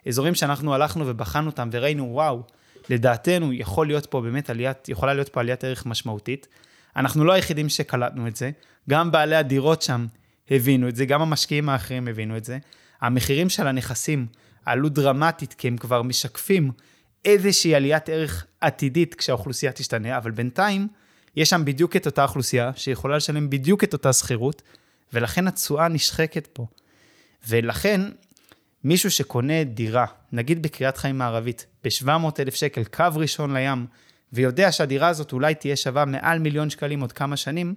[0.08, 2.42] אזורים שאנחנו הלכנו ובחנו אותם וראינו, וואו,
[2.90, 6.48] לדעתנו יכול להיות פה באמת עליית, יכולה להיות פה עליית ערך משמעותית.
[6.96, 8.50] אנחנו לא היחידים שקלטנו את זה,
[8.90, 10.06] גם בעלי הדירות שם
[10.50, 12.58] הבינו את זה, גם המשקיעים האחרים הבינו את זה.
[13.00, 14.26] המחירים של הנכסים
[14.64, 16.70] עלו דרמטית, כי הם כבר משקפים
[17.24, 20.88] איזושהי עליית ערך עתידית כשהאוכלוסייה תשתנה, אבל בינתיים
[21.36, 24.62] יש שם בדיוק את אותה אוכלוסייה שיכולה לשלם בדיוק את אותה שכירות,
[25.12, 26.66] ולכן התשואה נשחקת פה.
[27.48, 28.00] ולכן,
[28.84, 33.86] מישהו שקונה דירה, נגיד בקריית חיים מערבית, ב-700,000 שקל, קו ראשון לים,
[34.32, 37.74] ויודע שהדירה הזאת אולי תהיה שווה מעל מיליון שקלים עוד כמה שנים,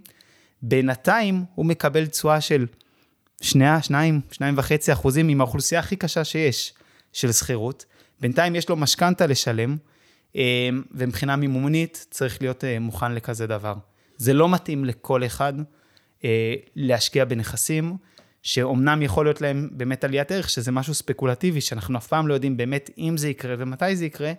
[0.62, 2.66] בינתיים הוא מקבל תשואה של
[3.42, 6.74] שני, שניים, שניים וחצי אחוזים עם האוכלוסייה הכי קשה שיש
[7.14, 7.86] של שכירות.
[8.22, 9.78] בינתיים יש לו משכנתה לשלם,
[10.36, 13.76] אה, ומבחינה מימונית צריך להיות אה, מוכן לכזה דבר.
[14.18, 15.54] זה לא מתאים לכל אחד
[16.24, 17.98] אה, להשקיע בנכסים
[18.44, 22.58] שאומנם יכול להיות להם באמת עליית ערך, שזה משהו ספקולטיבי, שאנחנו אף פעם לא יודעים
[22.58, 24.34] באמת אם זה יקרה ומתי זה יקרה,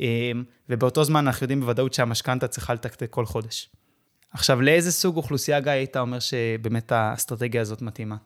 [0.00, 3.70] אמ, ובאותו זמן אנחנו יודעים בוודאות שהמשכנתה צריכה לתקתק כל חודש.
[4.32, 8.16] עכשיו, לאיזה סוג אוכלוסייה, גיא, היית אומר שבאמת האסטרטגיה הזאת מתאימה?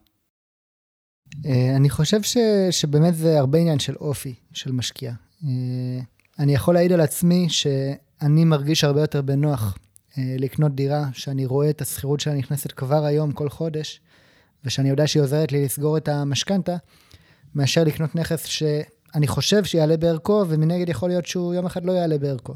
[1.47, 2.37] אה, אני חושב ש,
[2.71, 5.13] שבאמת זה הרבה עניין של אופי של משקיע.
[5.45, 5.49] אה,
[6.39, 9.79] אני יכול להעיד על עצמי שאני מרגיש הרבה יותר בנוח
[10.19, 14.01] אה, לקנות דירה, שאני רואה את השכירות שלה נכנסת כבר היום, כל חודש,
[14.65, 16.77] ושאני יודע שהיא עוזרת לי לסגור את המשכנתה,
[17.55, 22.19] מאשר לקנות נכס שאני חושב שיעלה בערכו, ומנגד יכול להיות שהוא יום אחד לא יעלה
[22.19, 22.55] בערכו.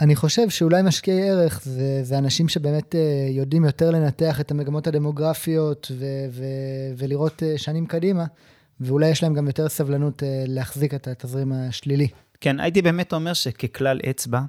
[0.00, 4.86] אני חושב שאולי משקיעי ערך זה, זה אנשים שבאמת אה, יודעים יותר לנתח את המגמות
[4.86, 6.44] הדמוגרפיות ו, ו,
[6.96, 8.24] ולראות אה, שנים קדימה,
[8.80, 12.08] ואולי יש להם גם יותר סבלנות להחזיק את התזרים השלילי.
[12.40, 14.40] כן, הייתי באמת אומר שככלל אצבע,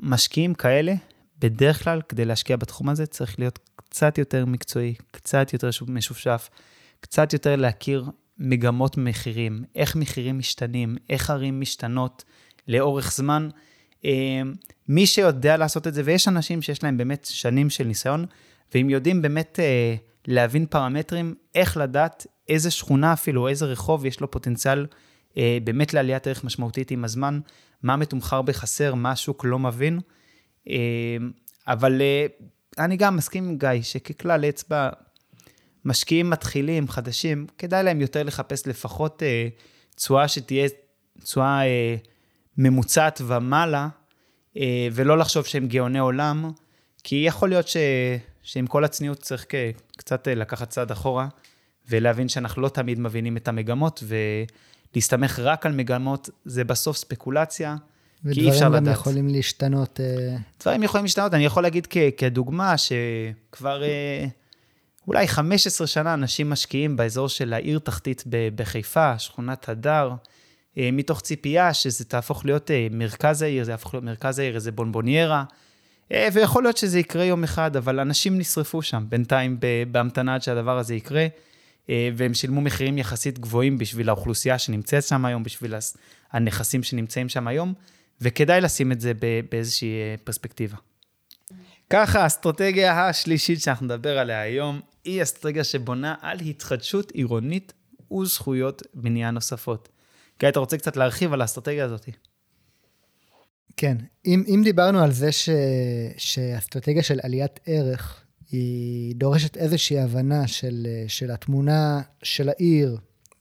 [0.00, 0.94] משקיעים כאלה
[1.38, 6.50] בדרך כלל, כדי להשקיע בתחום הזה, צריך להיות קצת יותר מקצועי, קצת יותר משופשף,
[7.00, 8.04] קצת יותר להכיר
[8.38, 12.24] מגמות מחירים, איך מחירים משתנים, איך ערים משתנות
[12.68, 13.48] לאורך זמן.
[14.04, 14.42] אה,
[14.88, 18.26] מי שיודע לעשות את זה, ויש אנשים שיש להם באמת שנים של ניסיון,
[18.74, 19.94] והם יודעים באמת אה,
[20.26, 24.86] להבין פרמטרים, איך לדעת איזה שכונה אפילו, איזה רחוב יש לו פוטנציאל
[25.36, 27.40] אה, באמת לעליית ערך משמעותית עם הזמן,
[27.82, 30.00] מה מתומחר בחסר, מה השוק לא מבין.
[30.68, 31.30] אמ,
[31.66, 32.26] אבל אה,
[32.78, 34.88] אני גם מסכים עם גיא, שככלל אצבע,
[35.84, 39.48] משקיעים מתחילים, חדשים, כדאי להם יותר לחפש לפחות אה,
[39.94, 40.68] תשואה שתהיה
[41.22, 41.96] תשואה אה,
[42.58, 43.88] ממוצעת ומעלה,
[44.92, 46.50] ולא לחשוב שהם גאוני עולם,
[47.04, 47.76] כי יכול להיות ש...
[48.42, 49.46] שעם כל הצניעות צריך
[49.96, 51.28] קצת לקחת צעד אחורה,
[51.88, 54.02] ולהבין שאנחנו לא תמיד מבינים את המגמות,
[54.94, 57.76] ולהסתמך רק על מגמות זה בסוף ספקולציה.
[58.32, 58.82] כי אי אפשר לדעת.
[58.82, 60.00] ודברים גם יכולים להשתנות.
[60.00, 61.34] אה, דברים יכולים להשתנות.
[61.34, 64.26] אני יכול להגיד כ- כדוגמה, שכבר אה,
[65.08, 70.12] אולי 15 שנה אנשים משקיעים באזור של העיר תחתית בחיפה, שכונת הדר,
[70.78, 75.44] אה, מתוך ציפייה שזה תהפוך להיות מרכז העיר, זה יהפוך להיות מרכז העיר, איזה בונבוניירה.
[76.32, 79.58] ויכול להיות שזה יקרה יום אחד, אבל אנשים נשרפו שם בינתיים
[79.90, 81.26] בהמתנה עד שהדבר הזה יקרה,
[81.88, 85.74] והם שילמו מחירים יחסית גבוהים בשביל האוכלוסייה שנמצאת שם היום, בשביל
[86.32, 87.74] הנכסים שנמצאים שם היום.
[88.20, 89.12] וכדאי לשים את זה
[89.50, 90.76] באיזושהי אה, פרספקטיבה.
[91.90, 97.72] ככה, האסטרטגיה השלישית שאנחנו נדבר עליה היום, היא אסטרטגיה שבונה על התחדשות עירונית
[98.12, 99.88] וזכויות בנייה נוספות.
[100.40, 102.08] גיא, אתה רוצה קצת להרחיב על האסטרטגיה הזאת?
[103.76, 105.48] כן, אם, אם דיברנו על זה ש,
[106.16, 112.98] שהאסטרטגיה של עליית ערך, היא דורשת איזושהי הבנה של, של התמונה של העיר,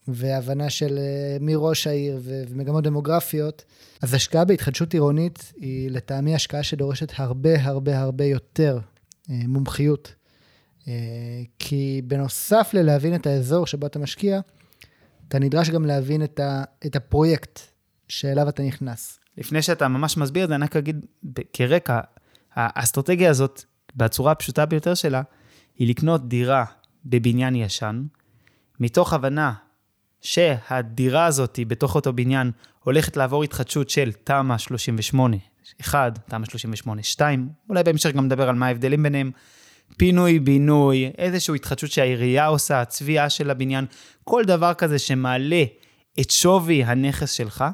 [0.07, 3.65] והבנה של אה, מי ראש העיר ומגמות דמוגרפיות,
[4.01, 8.79] אז השקעה בהתחדשות עירונית היא לטעמי השקעה שדורשת הרבה הרבה הרבה יותר
[9.29, 10.13] אה, מומחיות.
[10.87, 10.93] אה,
[11.59, 14.39] כי בנוסף ללהבין את האזור שבו אתה משקיע,
[15.27, 17.59] אתה נדרש גם להבין את, ה, את הפרויקט
[18.07, 19.19] שאליו אתה נכנס.
[19.37, 21.05] לפני שאתה ממש מסביר את זה, אני רק אגיד
[21.53, 21.99] כרקע,
[22.53, 23.63] האסטרטגיה הזאת,
[23.95, 25.21] בצורה הפשוטה ביותר שלה,
[25.75, 26.65] היא לקנות דירה
[27.05, 28.03] בבניין ישן,
[28.79, 29.53] מתוך הבנה
[30.27, 32.51] שהדירה הזאת בתוך אותו בניין
[32.83, 35.37] הולכת לעבור התחדשות של תמ"א 38,
[35.81, 39.31] 1, תמ"א 38, 2, אולי בהמשך גם נדבר על מה ההבדלים ביניהם,
[39.97, 43.85] פינוי, בינוי, איזושהי התחדשות שהעירייה עושה, צביעה של הבניין,
[44.23, 45.63] כל דבר כזה שמעלה
[46.19, 47.65] את שווי הנכס שלך.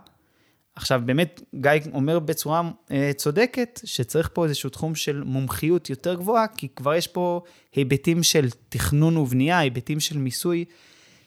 [0.76, 2.62] עכשיו, באמת, גיא אומר בצורה
[2.92, 7.42] אה, צודקת שצריך פה איזשהו תחום של מומחיות יותר גבוהה, כי כבר יש פה
[7.76, 10.66] היבטים של תכנון ובנייה, היבטים של מיסוי,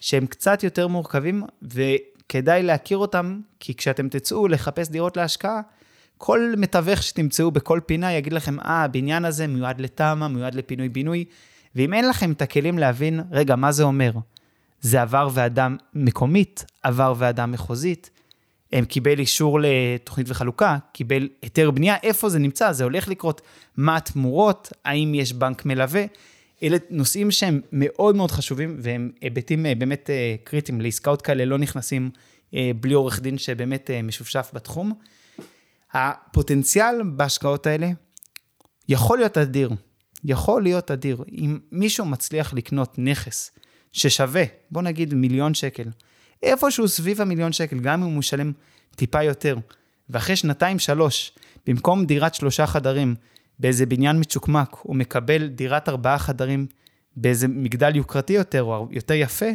[0.06, 5.60] שהם קצת יותר מורכבים, וכדאי להכיר אותם, כי כשאתם תצאו לחפש דירות להשקעה,
[6.18, 11.24] כל מתווך שתמצאו בכל פינה יגיד לכם, אה, הבניין הזה מיועד לתמ"א, מיועד לפינוי-בינוי,
[11.74, 14.12] ואם אין לכם את הכלים להבין, רגע, מה זה אומר?
[14.80, 18.10] זה עבר ועדה מקומית, עבר ועדה מחוזית,
[18.72, 23.40] הם קיבל אישור לתוכנית וחלוקה, קיבל היתר בנייה, איפה זה נמצא, זה הולך לקרות,
[23.76, 26.04] מה התמורות, האם יש בנק מלווה,
[26.62, 30.80] אלה נושאים שהם מאוד מאוד חשובים, והם היבטים אה, באמת אה, קריטיים.
[30.80, 32.10] לעסקאות כאלה לא נכנסים
[32.54, 34.92] אה, בלי עורך דין שבאמת משופשף בתחום.
[35.92, 37.90] הפוטנציאל בהשקעות האלה
[38.88, 39.70] יכול להיות אדיר.
[40.24, 41.24] יכול להיות אדיר.
[41.32, 43.50] אם מישהו מצליח לקנות נכס
[43.92, 45.88] ששווה, בוא נגיד מיליון שקל,
[46.42, 48.52] איפשהו סביב המיליון שקל, גם אם הוא משלם
[48.96, 49.56] טיפה יותר,
[50.10, 51.32] ואחרי שנתיים, שלוש,
[51.66, 53.14] במקום דירת שלושה חדרים,
[53.58, 56.66] באיזה בניין מצ'וקמק, הוא מקבל דירת ארבעה חדרים
[57.16, 59.46] באיזה מגדל יוקרתי יותר, או יותר יפה,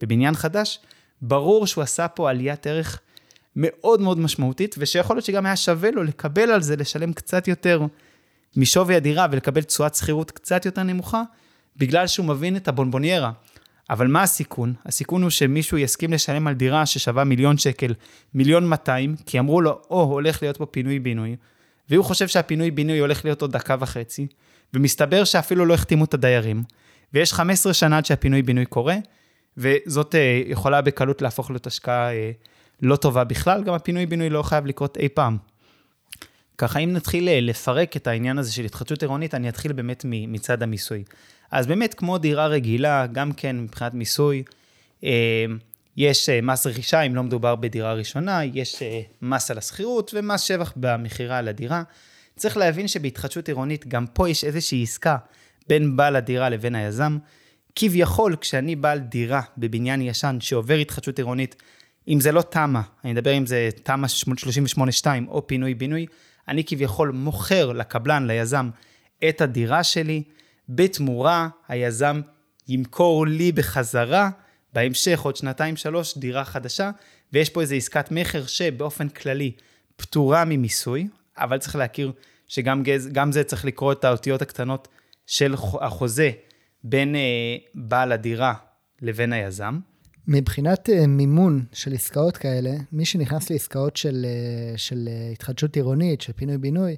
[0.00, 0.80] בבניין חדש,
[1.22, 3.00] ברור שהוא עשה פה עליית ערך
[3.56, 7.86] מאוד מאוד משמעותית, ושיכול להיות שגם היה שווה לו לקבל על זה, לשלם קצת יותר
[8.56, 11.22] משווי הדירה ולקבל תשואת שכירות קצת יותר נמוכה,
[11.76, 13.32] בגלל שהוא מבין את הבונבוניירה.
[13.90, 14.74] אבל מה הסיכון?
[14.86, 17.94] הסיכון הוא שמישהו יסכים לשלם על דירה ששווה מיליון שקל,
[18.34, 21.36] מיליון 200, כי אמרו לו, או, oh, הולך להיות פה פינוי-בינוי,
[21.90, 24.26] והוא חושב שהפינוי-בינוי הולך להיות עוד דקה וחצי,
[24.74, 26.62] ומסתבר שאפילו לא החתימו את הדיירים,
[27.14, 28.96] ויש 15 שנה עד שהפינוי-בינוי קורה,
[29.56, 32.30] וזאת אה, יכולה בקלות להפוך להיות השקעה אה,
[32.82, 35.36] לא טובה בכלל, גם הפינוי-בינוי לא חייב לקרות אי פעם.
[36.58, 40.62] ככה, אם נתחיל אה, לפרק את העניין הזה של התחדשות עירונית, אני אתחיל באמת מצד
[40.62, 41.04] המיסוי.
[41.50, 44.42] אז באמת, כמו דירה רגילה, גם כן מבחינת מיסוי,
[45.04, 45.44] אה,
[45.96, 48.82] יש אה, מס רכישה, אם לא מדובר בדירה ראשונה, יש
[49.22, 51.82] מס על השכירות ומס שבח במכירה על הדירה.
[52.36, 55.16] צריך להבין שבהתחדשות עירונית, גם פה יש איזושהי עסקה
[55.68, 57.18] בין בעל הדירה לבין היזם.
[57.74, 61.56] כביכול, כשאני בעל דירה בבניין ישן שעובר התחדשות עירונית,
[62.08, 64.06] אם זה לא תמ"א, אני מדבר אם זה תמ"א
[65.04, 66.06] 38-2 או פינוי-בינוי,
[66.48, 68.70] אני כביכול מוכר לקבלן, ליזם,
[69.28, 70.22] את הדירה שלי,
[70.68, 72.20] בתמורה היזם
[72.68, 74.30] ימכור לי בחזרה,
[74.72, 76.90] בהמשך, עוד שנתיים-שלוש, דירה חדשה,
[77.32, 79.52] ויש פה איזו עסקת מכר שבאופן כללי
[79.96, 81.08] פטורה ממיסוי,
[81.38, 82.12] אבל צריך להכיר
[82.48, 84.88] שגם זה צריך לקרוא את האותיות הקטנות
[85.26, 86.30] של החוזה
[86.84, 87.20] בין אה,
[87.74, 88.54] בעל הדירה
[89.02, 89.78] לבין היזם.
[90.28, 96.20] מבחינת uh, מימון של עסקאות כאלה, מי שנכנס לעסקאות של, uh, של uh, התחדשות עירונית,
[96.20, 96.96] של פינוי-בינוי,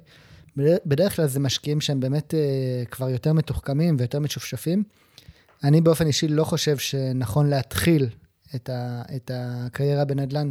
[0.57, 4.83] בדרך כלל זה משקיעים שהם באמת uh, כבר יותר מתוחכמים ויותר משופשפים.
[5.63, 8.09] אני באופן אישי לא חושב שנכון להתחיל
[8.55, 10.49] את, ה, את הקריירה בנדל"ן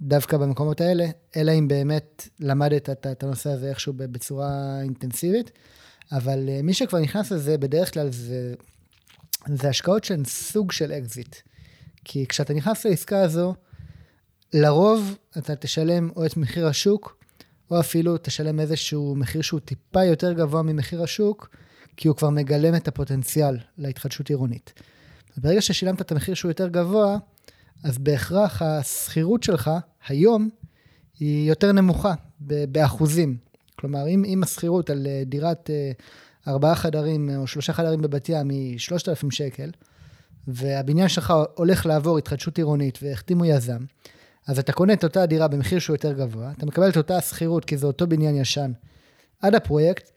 [0.00, 1.06] דווקא במקומות האלה,
[1.36, 5.50] אלא אם באמת למדת את, את הנושא הזה איכשהו בצורה אינטנסיבית.
[6.12, 8.54] אבל uh, מי שכבר נכנס לזה, בדרך כלל זה,
[9.46, 11.36] זה השקעות שהן סוג של אקזיט.
[12.04, 13.54] כי כשאתה נכנס לעסקה הזו,
[14.52, 17.16] לרוב אתה תשלם או את מחיר השוק,
[17.70, 21.56] או אפילו תשלם איזשהו מחיר שהוא טיפה יותר גבוה ממחיר השוק,
[21.96, 24.72] כי הוא כבר מגלם את הפוטנציאל להתחדשות עירונית.
[25.36, 27.16] ברגע ששילמת את המחיר שהוא יותר גבוה,
[27.84, 29.70] אז בהכרח השכירות שלך
[30.08, 30.48] היום
[31.18, 33.36] היא יותר נמוכה באחוזים.
[33.76, 35.92] כלומר, אם, אם השכירות על אה, דירת אה,
[36.48, 39.70] ארבעה חדרים או שלושה חדרים בבת ים היא 3,000 שקל,
[40.48, 43.84] והבניין שלך הולך לעבור התחדשות עירונית והחתימו יזם,
[44.46, 47.64] אז אתה קונה את אותה דירה במחיר שהוא יותר גבוה, אתה מקבל את אותה שכירות
[47.64, 48.72] כי זה אותו בניין ישן
[49.40, 50.10] עד הפרויקט,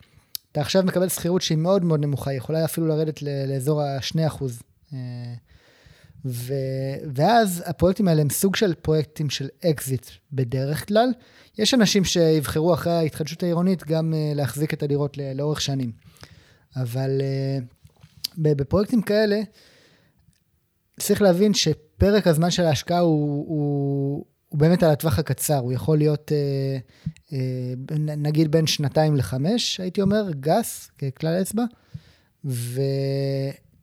[0.52, 4.44] אתה עכשיו מקבל שכירות שהיא מאוד מאוד נמוכה, היא יכולה אפילו לרדת לאזור ה-2%.
[4.94, 4.98] אה,
[6.26, 6.54] ו...
[7.16, 11.10] ואז הפרויקטים האלה הם סוג של פרויקטים של אקזיט בדרך כלל.
[11.58, 15.92] יש אנשים שיבחרו אחרי ההתחדשות העירונית גם אה, להחזיק את הדירות לאורך שנים.
[16.76, 17.60] אבל אה,
[18.38, 19.42] בפרויקטים כאלה,
[21.00, 25.98] צריך להבין שפרק הזמן של ההשקעה הוא, הוא, הוא באמת על הטווח הקצר, הוא יכול
[25.98, 26.78] להיות אה,
[27.34, 27.74] אה,
[28.18, 31.64] נגיד בין שנתיים לחמש, הייתי אומר, גס, ככלל אצבע,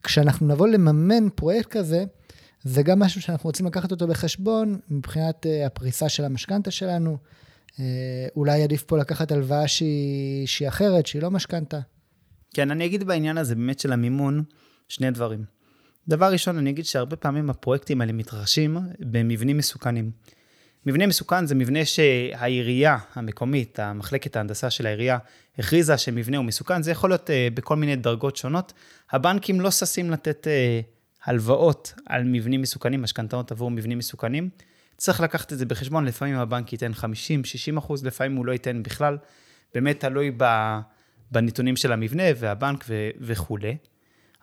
[0.03, 2.05] וכשאנחנו נבוא לממן פרויקט כזה,
[2.63, 7.17] זה גם משהו שאנחנו רוצים לקחת אותו בחשבון מבחינת אה, הפריסה של המשכנתה שלנו.
[8.37, 11.81] אולי עדיף פה לקחת הלוואה שהיא, שהיא אחרת, שהיא לא משכנתה.
[12.55, 14.45] כן, אני אגיד בעניין הזה באמת של המימון
[14.89, 15.45] שני דברים.
[16.09, 20.11] דבר ראשון, אני אגיד שהרבה פעמים הפרויקטים האלה מתרחשים במבנים מסוכנים.
[20.87, 25.19] מבנה מסוכן זה מבנה שהעירייה המקומית, המחלקת ההנדסה של העירייה,
[25.59, 28.73] הכריזה שמבנה הוא מסוכן, זה יכול להיות uh, בכל מיני דרגות שונות.
[29.11, 30.87] הבנקים לא ששים לתת uh,
[31.25, 34.49] הלוואות על מבנים מסוכנים, משכנתאות עבור מבנים מסוכנים.
[34.97, 39.19] צריך לקחת את זה בחשבון, לפעמים הבנק ייתן 50-60 אחוז, לפעמים הוא לא ייתן בכלל.
[39.75, 40.33] באמת תלוי
[41.31, 43.77] בנתונים של המבנה והבנק ו- וכולי.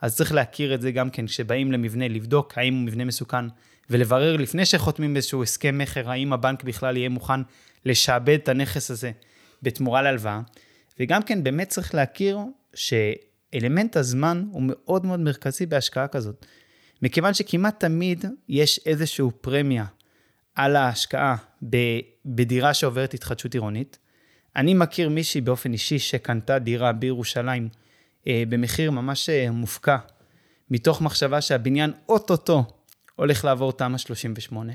[0.03, 3.45] אז צריך להכיר את זה גם כן, כשבאים למבנה, לבדוק האם הוא מבנה מסוכן,
[3.89, 7.41] ולברר לפני שחותמים איזשהו הסכם מכר, האם הבנק בכלל יהיה מוכן
[7.85, 9.11] לשעבד את הנכס הזה
[9.61, 10.41] בתמורה להלוואה.
[10.99, 12.39] וגם כן, באמת צריך להכיר
[12.73, 16.45] שאלמנט הזמן הוא מאוד מאוד מרכזי בהשקעה כזאת.
[17.01, 19.85] מכיוון שכמעט תמיד יש איזושהי פרמיה
[20.55, 21.35] על ההשקעה
[22.25, 23.97] בדירה שעוברת התחדשות עירונית.
[24.55, 27.69] אני מכיר מישהי באופן אישי שקנתה דירה בירושלים
[28.27, 29.97] במחיר ממש אה, מופקע,
[30.71, 32.63] מתוך מחשבה שהבניין אוטוטו
[33.15, 34.73] הולך לעבור תמ"א 38,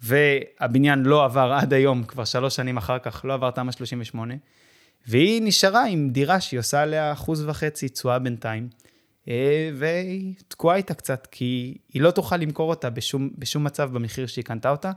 [0.00, 4.34] והבניין לא עבר עד היום, כבר שלוש שנים אחר כך, לא עבר תמ"א 38,
[5.06, 8.68] והיא נשארה עם דירה שהיא עושה עליה אחוז וחצי תשואה בינתיים,
[9.28, 14.26] אה, והיא תקועה איתה קצת, כי היא לא תוכל למכור אותה בשום, בשום מצב במחיר
[14.26, 14.92] שהיא קנתה אותה.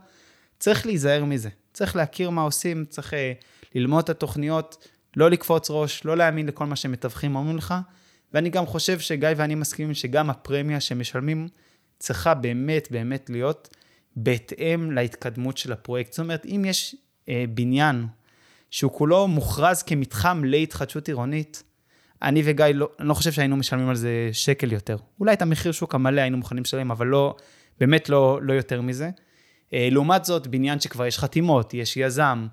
[0.59, 3.13] צריך להיזהר מזה, צריך להכיר מה עושים, צריך
[3.75, 7.73] ללמוד את התוכניות, לא לקפוץ ראש, לא להאמין לכל מה שמתווכים אומרים לך,
[8.33, 11.47] ואני גם חושב שגיא ואני מסכימים שגם הפרמיה שמשלמים
[11.99, 13.75] צריכה באמת באמת להיות
[14.15, 16.13] בהתאם להתקדמות של הפרויקט.
[16.13, 16.95] זאת אומרת, אם יש
[17.29, 18.07] אה, בניין
[18.71, 21.63] שהוא כולו מוכרז כמתחם להתחדשות עירונית,
[22.21, 24.97] אני וגיא, לא, אני לא חושב שהיינו משלמים על זה שקל יותר.
[25.19, 27.35] אולי את המחיר שוק המלא היינו מוכנים לשלם, אבל לא,
[27.79, 29.09] באמת לא, לא יותר מזה.
[29.73, 32.47] אה, לעומת זאת, בניין שכבר יש חתימות, יש יזם,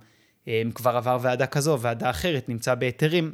[0.74, 3.32] כבר עבר ועדה כזו, ועדה אחרת, נמצא בהיתרים.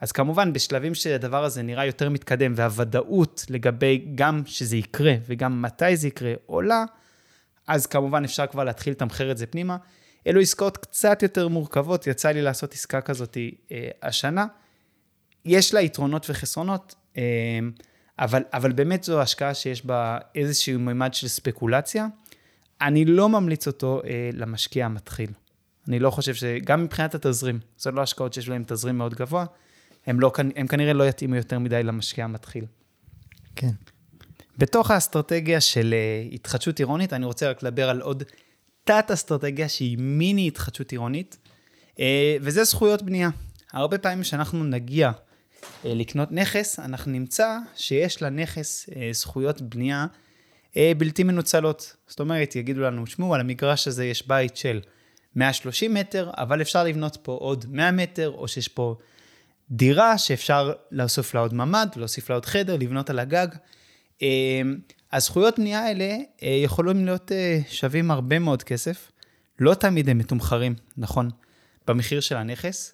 [0.00, 5.96] אז כמובן, בשלבים שהדבר הזה נראה יותר מתקדם, והוודאות לגבי גם שזה יקרה וגם מתי
[5.96, 6.84] זה יקרה עולה,
[7.66, 9.76] אז כמובן אפשר כבר להתחיל לתמחר את זה פנימה.
[10.26, 13.36] אלו עסקאות קצת יותר מורכבות, יצא לי לעשות עסקה כזאת
[13.72, 14.46] אה, השנה.
[15.44, 17.22] יש לה יתרונות וחסרונות, אה,
[18.18, 22.06] אבל, אבל באמת זו השקעה שיש בה איזשהו מימד של ספקולציה.
[22.80, 25.30] אני לא ממליץ אותו אה, למשקיע המתחיל.
[25.90, 26.44] אני לא חושב ש...
[26.44, 29.44] גם מבחינת התזרים, זו לא השקעות שיש להן תזרים מאוד גבוה,
[30.06, 32.64] הם, לא, הם כנראה לא יתאימו יותר מדי למשקיע המתחיל.
[33.56, 33.70] כן.
[34.58, 38.22] בתוך האסטרטגיה של אה, התחדשות עירונית, אני רוצה רק לדבר על עוד
[38.84, 41.38] תת-אסטרטגיה שהיא מיני התחדשות עירונית,
[42.00, 43.30] אה, וזה זכויות בנייה.
[43.72, 45.10] הרבה פעמים כשאנחנו נגיע
[45.84, 50.06] אה, לקנות נכס, אנחנו נמצא שיש לנכס זכויות בנייה
[50.98, 51.96] בלתי מנוצלות.
[52.06, 54.80] זאת אומרת, יגידו לנו, שמעו, על המגרש הזה יש בית של
[55.36, 58.96] 130 מטר, אבל אפשר לבנות פה עוד 100 מטר, או שיש פה
[59.70, 63.48] דירה שאפשר להוסיף לה עוד ממ"ד, להוסיף לה עוד חדר, לבנות על הגג.
[65.12, 69.12] הזכויות בנייה האלה אה, יכולים להיות אה, שווים הרבה מאוד כסף.
[69.58, 71.30] לא תמיד הם מתומחרים, נכון,
[71.86, 72.92] במחיר של הנכס.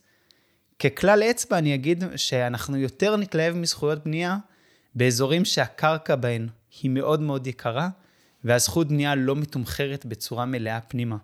[0.78, 4.36] ככלל אצבע אני אגיד שאנחנו יותר נתלהב מזכויות בנייה
[4.94, 6.48] באזורים שהקרקע בהן
[6.82, 7.88] היא מאוד מאוד יקרה,
[8.44, 11.16] והזכות בנייה לא מתומחרת בצורה מלאה פנימה.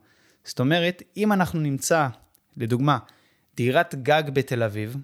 [0.44, 2.08] זאת אומרת, אם אנחנו נמצא,
[2.56, 2.98] לדוגמה,
[3.56, 4.96] דירת גג בתל אביב,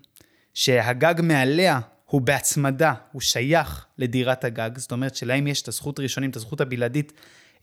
[0.54, 6.30] שהגג מעליה הוא בהצמדה, הוא שייך לדירת הגג, זאת אומרת שלהם יש את הזכות הראשונים,
[6.30, 7.12] את הזכות הבלעדית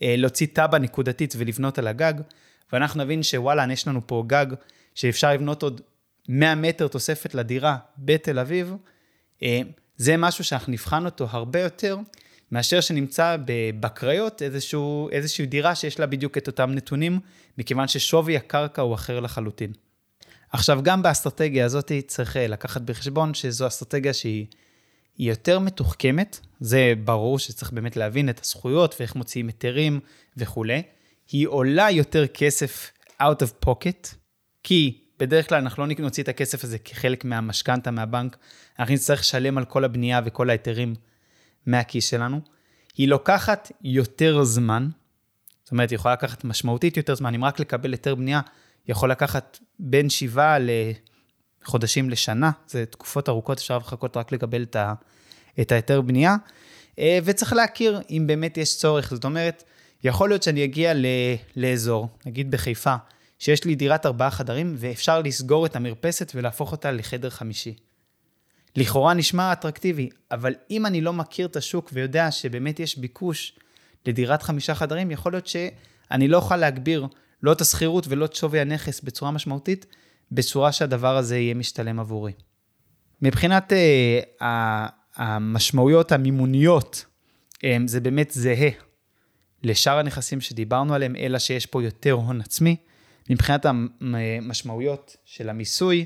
[0.01, 2.13] אה, להוציא תב"ע נקודתית ולבנות על הגג,
[2.73, 4.45] ואנחנו נבין שוואלה, יש לנו פה גג
[4.95, 5.81] שאפשר לבנות עוד
[6.29, 8.73] 100 מטר תוספת לדירה בתל אביב,
[9.43, 9.61] אה,
[9.97, 11.97] זה משהו שאנחנו נבחן אותו הרבה יותר
[12.51, 13.37] מאשר שנמצא
[13.79, 17.19] בקריות איזשהו, איזושהי דירה שיש לה בדיוק את אותם נתונים,
[17.57, 19.71] מכיוון ששווי הקרקע הוא אחר לחלוטין.
[20.51, 24.45] עכשיו, גם באסטרטגיה הזאת צריך אה, לקחת בחשבון שזו אסטרטגיה שהיא
[25.19, 29.99] יותר מתוחכמת, זה ברור שצריך באמת להבין את הזכויות ואיך מוציאים היתרים
[30.37, 30.81] וכולי.
[31.31, 32.91] היא עולה יותר כסף
[33.21, 34.15] out of pocket,
[34.63, 38.37] כי בדרך כלל אנחנו לא נוציא את הכסף הזה כחלק מהמשכנתה מהבנק,
[38.79, 40.95] אנחנו נצטרך לשלם על כל הבנייה וכל ההיתרים
[41.65, 42.41] מהכיס שלנו.
[42.97, 44.89] היא לוקחת יותר זמן,
[45.63, 48.41] זאת אומרת, היא יכולה לקחת משמעותית יותר זמן, אם רק לקבל היתר בנייה,
[48.87, 50.57] יכול לקחת בין שבעה
[51.61, 54.93] לחודשים לשנה, זה תקופות ארוכות, אפשר לחכות רק לקבל את, ה,
[55.61, 56.35] את ההיתר בנייה,
[56.99, 59.63] אה, וצריך להכיר אם באמת יש צורך, זאת אומרת,
[60.03, 61.05] יכול להיות שאני אגיע ל,
[61.55, 62.95] לאזור, נגיד בחיפה,
[63.39, 67.75] שיש לי דירת ארבעה חדרים, ואפשר לסגור את המרפסת ולהפוך אותה לחדר חמישי.
[68.75, 73.59] לכאורה נשמע אטרקטיבי, אבל אם אני לא מכיר את השוק ויודע שבאמת יש ביקוש
[74.05, 77.07] לדירת חמישה חדרים, יכול להיות שאני לא אוכל להגביר
[77.43, 79.85] לא את השכירות ולא את שווי הנכס בצורה משמעותית,
[80.31, 82.31] בצורה שהדבר הזה יהיה משתלם עבורי.
[83.21, 84.43] מבחינת uh,
[85.15, 87.05] המשמעויות המימוניות,
[87.57, 88.69] um, זה באמת זהה
[89.63, 92.75] לשאר הנכסים שדיברנו עליהם, אלא שיש פה יותר הון עצמי.
[93.29, 96.05] מבחינת המשמעויות של המיסוי,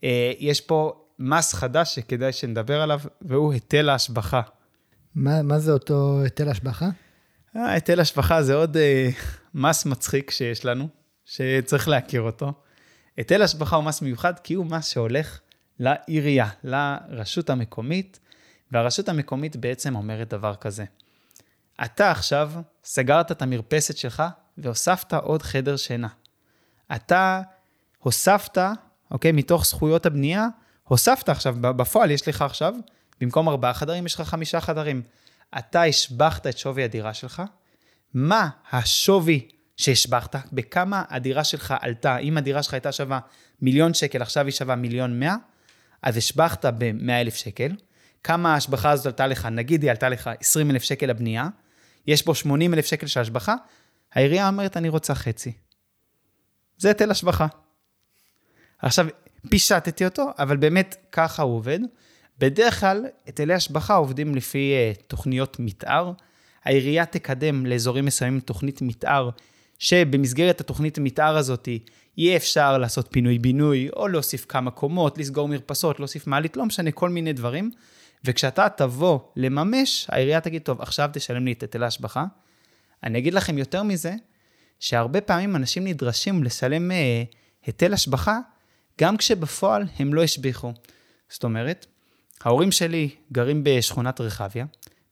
[0.00, 0.04] uh,
[0.38, 4.40] יש פה מס חדש שכדאי שנדבר עליו, והוא היטל ההשבחה.
[5.14, 6.88] מה, מה זה אותו היטל השבחה?
[7.54, 8.80] היטל השבחה זה עוד uh,
[9.54, 10.88] מס מצחיק שיש לנו,
[11.24, 12.52] שצריך להכיר אותו.
[13.16, 15.40] היטל השבחה הוא מס מיוחד כי הוא מס שהולך
[15.78, 18.20] לעירייה, לרשות המקומית,
[18.72, 20.84] והרשות המקומית בעצם אומרת דבר כזה.
[21.84, 22.52] אתה עכשיו
[22.84, 24.22] סגרת את המרפסת שלך
[24.58, 26.08] והוספת עוד חדר שינה.
[26.96, 27.40] אתה
[27.98, 28.58] הוספת,
[29.10, 30.46] אוקיי, מתוך זכויות הבנייה,
[30.88, 32.74] הוספת עכשיו, בפועל יש לך עכשיו,
[33.20, 35.02] במקום ארבעה חדרים, יש לך חמישה חדרים.
[35.58, 37.42] אתה השבחת את שווי הדירה שלך,
[38.14, 43.20] מה השווי שהשבחת, בכמה הדירה שלך עלתה, אם הדירה שלך הייתה שווה
[43.62, 45.36] מיליון שקל, עכשיו היא שווה מיליון מאה,
[46.02, 47.72] אז השבחת ב-100 אלף שקל,
[48.24, 51.48] כמה ההשבחה הזאת עלתה לך, נגיד היא עלתה לך 20 אלף שקל לבנייה,
[52.06, 53.54] יש פה 80 אלף שקל של השבחה,
[54.12, 55.52] העירייה אומרת, אני רוצה חצי.
[56.78, 57.46] זה היטל השבחה.
[58.78, 59.06] עכשיו,
[59.50, 61.78] פישטתי אותו, אבל באמת ככה הוא עובד.
[62.38, 66.12] בדרך כלל, היטלי השבחה עובדים לפי uh, תוכניות מתאר.
[66.64, 69.30] העירייה תקדם לאזורים מסוימים תוכנית מתאר,
[69.78, 71.68] שבמסגרת התוכנית מתאר הזאת
[72.16, 77.10] יהיה אפשר לעשות פינוי-בינוי, או להוסיף כמה קומות, לסגור מרפסות, להוסיף מעלית, לא משנה, כל
[77.10, 77.70] מיני דברים.
[78.24, 82.24] וכשאתה תבוא לממש, העירייה תגיד, טוב, עכשיו תשלם לי את היטל ההשבחה.
[83.04, 84.14] אני אגיד לכם יותר מזה,
[84.80, 86.90] שהרבה פעמים אנשים נדרשים לשלם
[87.66, 88.38] היטל השבחה,
[88.98, 90.72] גם כשבפועל הם לא השביחו.
[91.28, 91.86] זאת אומרת,
[92.44, 94.66] ההורים שלי גרים בשכונת רחביה.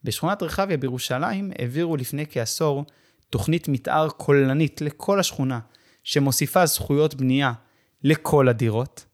[0.04, 2.84] בשכונת רחביה בירושלים העבירו לפני כעשור
[3.30, 5.60] תוכנית מתאר כוללנית לכל השכונה,
[6.04, 7.52] שמוסיפה זכויות בנייה
[8.04, 9.04] לכל הדירות.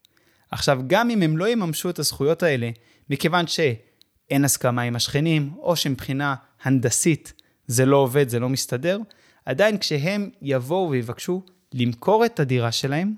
[0.50, 2.70] עכשיו, גם אם הם לא יממשו את הזכויות האלה,
[3.10, 7.32] מכיוון שאין הסכמה עם השכנים, או שמבחינה הנדסית
[7.66, 8.98] זה לא עובד, זה לא מסתדר,
[9.46, 11.42] עדיין כשהם יבואו ויבקשו
[11.72, 13.14] למכור את הדירה שלהם,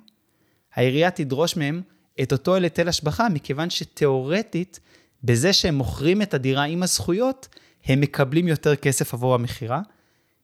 [0.75, 1.83] העירייה תדרוש מהם
[2.23, 4.81] את אותו היטל השבחה, מכיוון שתאורטית,
[5.25, 7.49] בזה שהם מוכרים את הדירה עם הזכויות,
[7.87, 9.81] הם מקבלים יותר כסף עבור המכירה.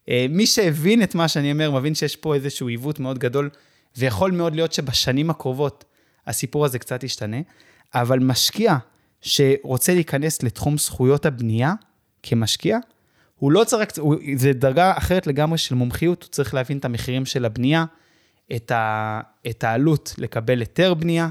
[0.09, 3.51] אה, מי שהבין את מה שאני אומר, מבין שיש פה איזשהו עיוות מאוד גדול,
[3.97, 5.85] ויכול מאוד להיות שבשנים הקרובות
[6.27, 7.37] הסיפור הזה קצת ישתנה,
[7.95, 8.77] אבל משקיע
[9.21, 11.75] שרוצה להיכנס לתחום זכויות הבנייה
[12.23, 12.79] כמשקיע,
[13.37, 17.27] הוא לא צריך, הוא, זה דרגה אחרת לגמרי של מומחיות, הוא צריך להבין את המחירים
[17.27, 17.85] של הבנייה,
[18.57, 19.21] את, ה,
[19.51, 21.29] את העלות לקבל היתר בנייה,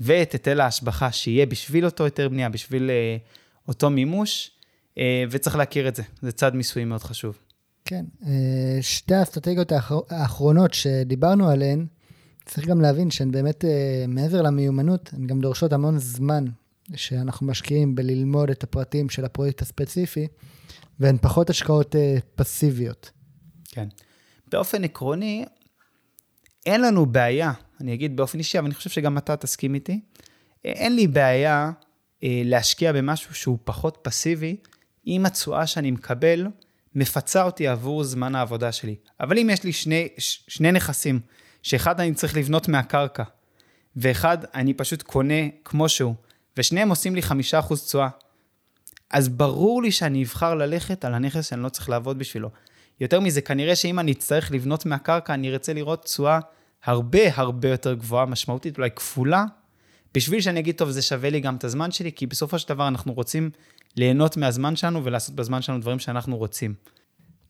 [0.00, 4.50] ואת היטל ההשבחה שיהיה בשביל אותו היתר בנייה, בשביל uh, אותו מימוש,
[4.94, 4.98] uh,
[5.30, 7.38] וצריך להכיר את זה, זה צד מיסוי מאוד חשוב.
[7.84, 8.26] כן, uh,
[8.80, 9.72] שתי האסטרטגיות
[10.10, 11.86] האחרונות שדיברנו עליהן,
[12.44, 13.66] צריך גם להבין שהן באמת, uh,
[14.08, 16.44] מעבר למיומנות, הן גם דורשות המון זמן
[16.94, 20.26] שאנחנו משקיעים בללמוד את הפרטים של הפרויקט הספציפי,
[21.00, 21.98] והן פחות השקעות uh,
[22.34, 23.10] פסיביות.
[23.68, 23.88] כן.
[24.52, 25.44] באופן עקרוני,
[26.66, 30.00] אין לנו בעיה, אני אגיד באופן אישי, אבל אני חושב שגם אתה תסכים איתי,
[30.64, 31.70] אין לי בעיה
[32.24, 34.56] אה, להשקיע במשהו שהוא פחות פסיבי,
[35.06, 36.46] אם התשואה שאני מקבל
[36.94, 38.96] מפצה אותי עבור זמן העבודה שלי.
[39.20, 41.20] אבל אם יש לי שני, ש, שני נכסים,
[41.62, 43.22] שאחד אני צריך לבנות מהקרקע,
[43.96, 46.14] ואחד אני פשוט קונה כמו שהוא,
[46.56, 48.08] ושניהם עושים לי חמישה אחוז תשואה,
[49.10, 52.50] אז ברור לי שאני אבחר ללכת על הנכס שאני לא צריך לעבוד בשבילו.
[53.00, 56.38] יותר מזה, כנראה שאם אני אצטרך לבנות מהקרקע, אני ארצה לראות תשואה
[56.84, 59.44] הרבה הרבה יותר גבוהה, משמעותית, אולי כפולה,
[60.14, 62.88] בשביל שאני אגיד, טוב, זה שווה לי גם את הזמן שלי, כי בסופו של דבר
[62.88, 63.50] אנחנו רוצים
[63.96, 66.74] ליהנות מהזמן שלנו ולעשות בזמן שלנו דברים שאנחנו רוצים.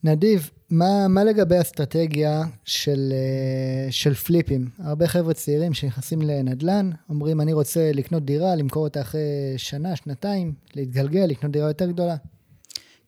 [0.04, 4.68] נדיב, מה, מה לגבי אסטרטגיה של, אה, של פליפים?
[4.78, 9.20] הרבה חבר'ה צעירים שנכנסים לנדל"ן, אומרים, אני רוצה לקנות דירה, למכור אותה אחרי
[9.56, 12.16] שנה, שנתיים, להתגלגל, לקנות דירה יותר גדולה.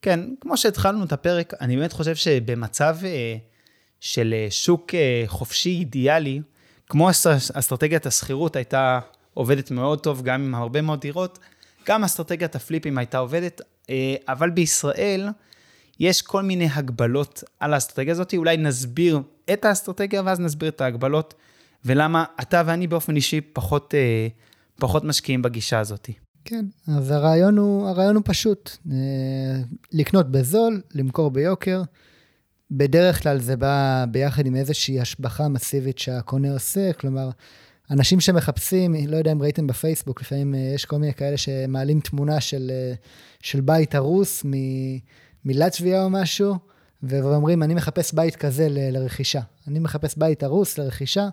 [0.02, 3.36] כן, כמו שהתחלנו את הפרק, אני באמת חושב שבמצב אה,
[4.00, 6.40] של אה, שוק אה, חופשי אידיאלי,
[6.88, 7.10] כמו
[7.54, 9.00] אסטרטגיית השכירות הייתה
[9.34, 11.38] עובדת מאוד טוב, גם עם הרבה מאוד דירות,
[11.86, 13.60] גם אסטרטגיית הפליפים הייתה עובדת,
[14.28, 15.28] אבל בישראל
[16.00, 18.34] יש כל מיני הגבלות על האסטרטגיה הזאת.
[18.34, 19.20] אולי נסביר
[19.52, 21.34] את האסטרטגיה ואז נסביר את ההגבלות,
[21.84, 23.94] ולמה אתה ואני באופן אישי פחות,
[24.76, 26.08] פחות משקיעים בגישה הזאת.
[26.44, 28.96] כן, אז הרעיון הוא, הרעיון הוא פשוט, אה,
[29.92, 31.82] לקנות בזול, למכור ביוקר.
[32.70, 37.30] בדרך כלל זה בא ביחד עם איזושהי השבחה מסיבית שהקונה עושה, כלומר,
[37.90, 42.40] אנשים שמחפשים, לא יודע אם ראיתם בפייסבוק, לפעמים אה, יש כל מיני כאלה שמעלים תמונה
[42.40, 42.94] של, אה,
[43.40, 44.50] של בית הרוס מ,
[45.44, 46.54] מלטביה או משהו,
[47.02, 49.40] ואומרים, אני מחפש בית כזה ל, לרכישה.
[49.68, 51.28] אני מחפש בית הרוס לרכישה,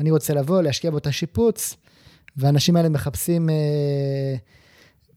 [0.00, 1.76] אני רוצה לבוא, להשקיע בו את השיפוץ,
[2.36, 3.54] והאנשים האלה מחפשים אה,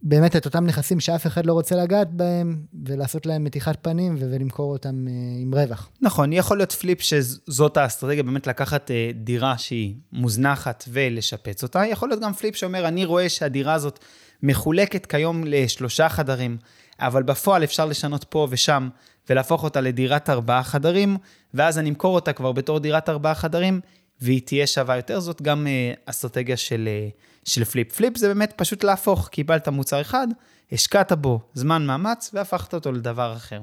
[0.03, 4.71] באמת את אותם נכסים שאף אחד לא רוצה לגעת בהם, ולעשות להם מתיחת פנים ולמכור
[4.73, 5.89] אותם אה, עם רווח.
[6.01, 11.83] נכון, יכול להיות flip שזאת האסטרטגיה, באמת לקחת אה, דירה שהיא מוזנחת ולשפץ אותה.
[11.85, 13.99] יכול להיות גם flip שאומר, אני רואה שהדירה הזאת
[14.43, 16.57] מחולקת כיום לשלושה חדרים,
[16.99, 18.89] אבל בפועל אפשר לשנות פה ושם.
[19.29, 21.17] ולהפוך אותה לדירת ארבעה חדרים,
[21.53, 23.81] ואז אני אמכור אותה כבר בתור דירת ארבעה חדרים,
[24.23, 27.95] והיא תהיה שווה יותר, זאת גם uh, אסטרטגיה של, uh, של פליפ.
[27.95, 30.27] פליפ זה באמת פשוט להפוך, קיבלת מוצר אחד,
[30.71, 33.61] השקעת בו זמן מאמץ והפכת אותו לדבר אחר.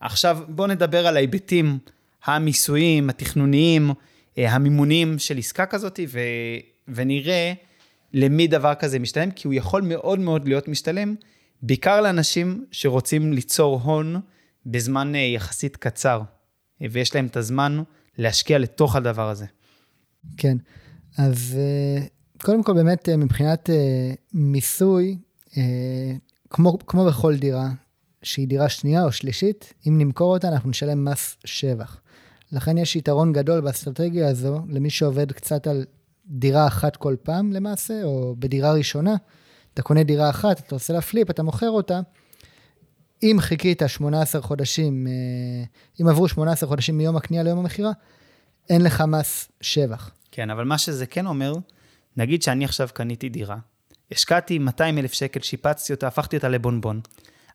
[0.00, 1.78] עכשיו בואו נדבר על ההיבטים
[2.24, 6.20] המיסויים, התכנוניים, uh, המימונים של עסקה כזאת, ו,
[6.88, 7.52] ונראה
[8.12, 11.14] למי דבר כזה משתלם, כי הוא יכול מאוד מאוד להיות משתלם,
[11.62, 14.20] בעיקר לאנשים שרוצים ליצור הון
[14.66, 16.20] בזמן יחסית קצר,
[16.80, 17.82] ויש להם את הזמן
[18.18, 19.46] להשקיע לתוך הדבר הזה.
[20.36, 20.56] כן,
[21.18, 22.06] אז אה,
[22.42, 25.18] קודם כל באמת אה, מבחינת אה, מיסוי,
[26.50, 27.68] כמו, כמו בכל דירה,
[28.22, 32.00] שהיא דירה שנייה או שלישית, אם נמכור אותה אנחנו נשלם מס שבח.
[32.52, 35.84] לכן יש יתרון גדול באסטרטגיה הזו למי שעובד קצת על
[36.26, 39.16] דירה אחת כל פעם למעשה, או בדירה ראשונה.
[39.74, 42.00] אתה קונה דירה אחת, אתה עושה לה פליפ, אתה מוכר אותה.
[43.22, 45.06] אם חיכית 18 חודשים,
[46.00, 47.92] אם עברו 18 חודשים מיום הקנייה ליום המכירה,
[48.70, 50.10] אין לך מס שבח.
[50.32, 51.54] כן, אבל מה שזה כן אומר,
[52.16, 53.56] נגיד שאני עכשיו קניתי דירה,
[54.12, 57.00] השקעתי 200 אלף שקל, שיפצתי אותה, הפכתי אותה לבונבון.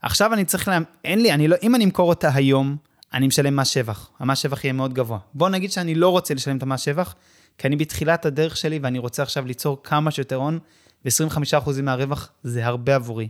[0.01, 0.79] עכשיו אני צריך, לה...
[1.05, 2.77] אין לי, אני לא, אם אני אמכור אותה היום,
[3.13, 4.09] אני משלם מס שבח.
[4.19, 5.19] המס שבח יהיה מאוד גבוה.
[5.33, 7.15] בוא נגיד שאני לא רוצה לשלם את המס שבח,
[7.57, 10.59] כי אני בתחילת הדרך שלי ואני רוצה עכשיו ליצור כמה שיותר הון
[11.05, 13.27] ו-25% מהרווח זה הרבה עבורי,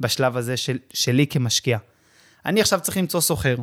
[0.00, 1.78] בשלב הזה של, שלי כמשקיע.
[2.46, 3.56] אני עכשיו צריך למצוא סוחר,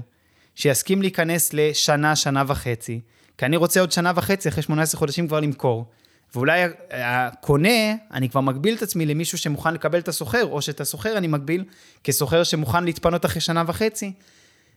[0.56, 3.02] שיסכים להיכנס לשנה, שנה וחצי,
[3.40, 5.86] כי אני רוצה עוד שנה וחצי, אחרי 18 חודשים כבר למכור.
[6.36, 6.62] ואולי
[6.92, 11.28] הקונה, אני כבר מגביל את עצמי למישהו שמוכן לקבל את הסוחר, או שאת הסוחר אני
[11.28, 11.64] מגביל
[12.04, 14.14] כסוחר שמוכן להתפנות אחרי שנה וחצי.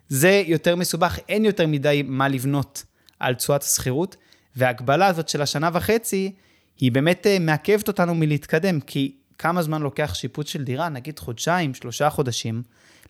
[0.08, 2.82] זה יותר מסובך, אין יותר מדי מה לבנות
[3.20, 4.16] על תשואת השכירות,
[4.56, 6.32] וההגבלה הזאת של השנה וחצי,
[6.78, 10.88] היא באמת אה, מעכבת אותנו מלהתקדם, כי כמה זמן לוקח שיפוץ של דירה?
[10.88, 12.62] נגיד חודשיים, שלושה חודשים.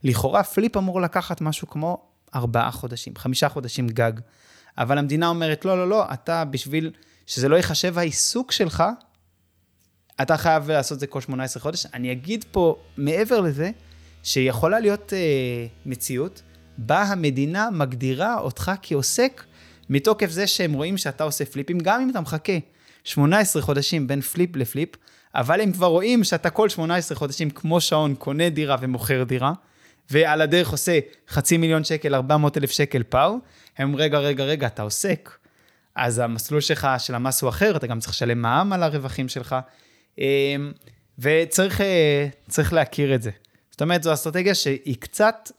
[0.05, 2.03] לכאורה פליפ אמור לקחת משהו כמו
[2.35, 4.13] ארבעה חודשים, חמישה חודשים גג.
[4.79, 6.91] אבל המדינה אומרת, לא, לא, לא, אתה בשביל
[7.27, 8.85] שזה לא ייחשב העיסוק שלך,
[10.23, 11.87] אתה חייב לעשות את זה כל 18 חודש.
[11.95, 13.71] אני אגיד פה, מעבר לזה,
[14.23, 15.19] שיכולה להיות אה,
[15.87, 16.43] מציאות
[16.79, 19.45] בה המדינה מגדירה אותך כעוסק
[19.91, 22.53] מתוקף זה שהם רואים שאתה עושה פליפים, גם אם אתה מחכה
[23.05, 24.89] 18 חודשים בין פליפ לפליפ,
[25.35, 29.53] אבל הם כבר רואים שאתה כל 18 חודשים, כמו שעון, קונה דירה ומוכר דירה,
[30.11, 30.99] ועל הדרך עושה
[31.29, 33.39] חצי מיליון שקל, 400 אלף שקל פאו,
[33.79, 35.31] הם רגע, רגע, רגע, אתה עוסק.
[35.95, 39.57] אז המסלול שלך של המס הוא אחר, אתה גם צריך לשלם מע"מ על הרווחים שלך,
[40.19, 40.73] אמ,
[41.19, 42.29] וצריך אה,
[42.73, 43.31] להכיר את זה.
[43.71, 45.51] זאת אומרת, זו אסטרטגיה שהיא קצת,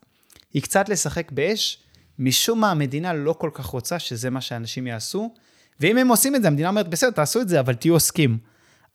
[0.53, 1.79] היא קצת לשחק באש,
[2.19, 5.33] משום מה המדינה לא כל כך רוצה שזה מה שאנשים יעשו,
[5.79, 8.37] ואם הם עושים את זה, המדינה אומרת, בסדר, תעשו את זה, אבל תהיו עוסקים.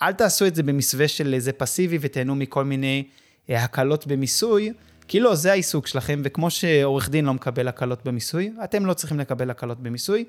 [0.03, 3.05] אל תעשו את זה במסווה של איזה פסיבי ותהנו מכל מיני
[3.51, 4.72] אה, הקלות במיסוי,
[5.09, 9.20] כי לא, זה העיסוק שלכם, וכמו שעורך דין לא מקבל הקלות במיסוי, אתם לא צריכים
[9.20, 10.24] לקבל הקלות במיסוי.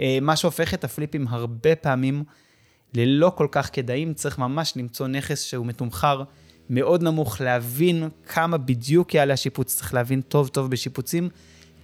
[0.00, 2.24] אה, מה שהופך את הפליפים הרבה פעמים
[2.94, 6.22] ללא כל כך כדאיים, צריך ממש למצוא נכס שהוא מתומחר
[6.70, 11.28] מאוד נמוך, להבין כמה בדיוק יעלה השיפוץ, צריך להבין טוב טוב בשיפוצים,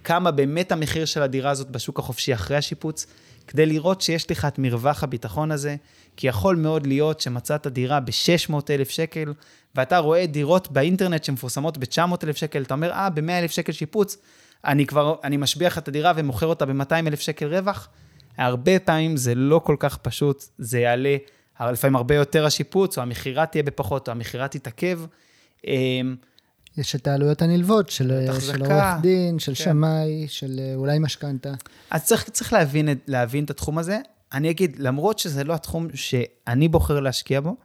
[0.03, 3.05] כמה באמת המחיר של הדירה הזאת בשוק החופשי אחרי השיפוץ,
[3.47, 5.75] כדי לראות שיש לך את מרווח הביטחון הזה,
[6.17, 9.33] כי יכול מאוד להיות שמצאת דירה ב-600,000 שקל,
[9.75, 14.17] ואתה רואה דירות באינטרנט שמפורסמות ב-900,000 שקל, אתה אומר, אה, ב-100,000 שקל שיפוץ,
[14.65, 17.89] אני כבר, אני משביח את הדירה ומוכר אותה ב-200,000 שקל רווח.
[18.37, 21.17] הרבה פעמים זה לא כל כך פשוט, זה יעלה
[21.61, 24.99] לפעמים הרבה יותר השיפוץ, או המכירה תהיה בפחות, או המכירה תתעכב.
[25.67, 26.15] אמ,
[26.77, 29.63] יש את העלויות הנלוות של, של עורך דין, של כן.
[29.63, 31.53] שמאי, של אה, אולי משכנתה.
[31.91, 33.99] אז צריך, צריך להבין, להבין את התחום הזה.
[34.33, 37.55] אני אגיד, למרות שזה לא התחום שאני בוחר להשקיע בו,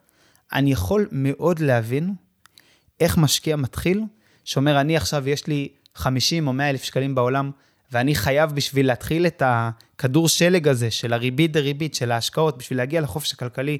[0.53, 2.14] אני יכול מאוד להבין
[3.01, 4.03] איך משקיע מתחיל,
[4.44, 7.51] שאומר, אני עכשיו, יש לי 50 או 100 אלף שקלים בעולם,
[7.92, 13.01] ואני חייב בשביל להתחיל את הכדור שלג הזה של הריבית דריבית, של ההשקעות, בשביל להגיע
[13.01, 13.78] לחופש הכלכלי,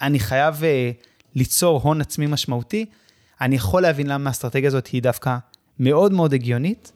[0.00, 1.04] אני חייב uh,
[1.34, 2.86] ליצור הון עצמי משמעותי.
[3.40, 5.36] אני יכול להבין למה האסטרטגיה הזאת היא דווקא
[5.78, 6.92] מאוד מאוד הגיונית.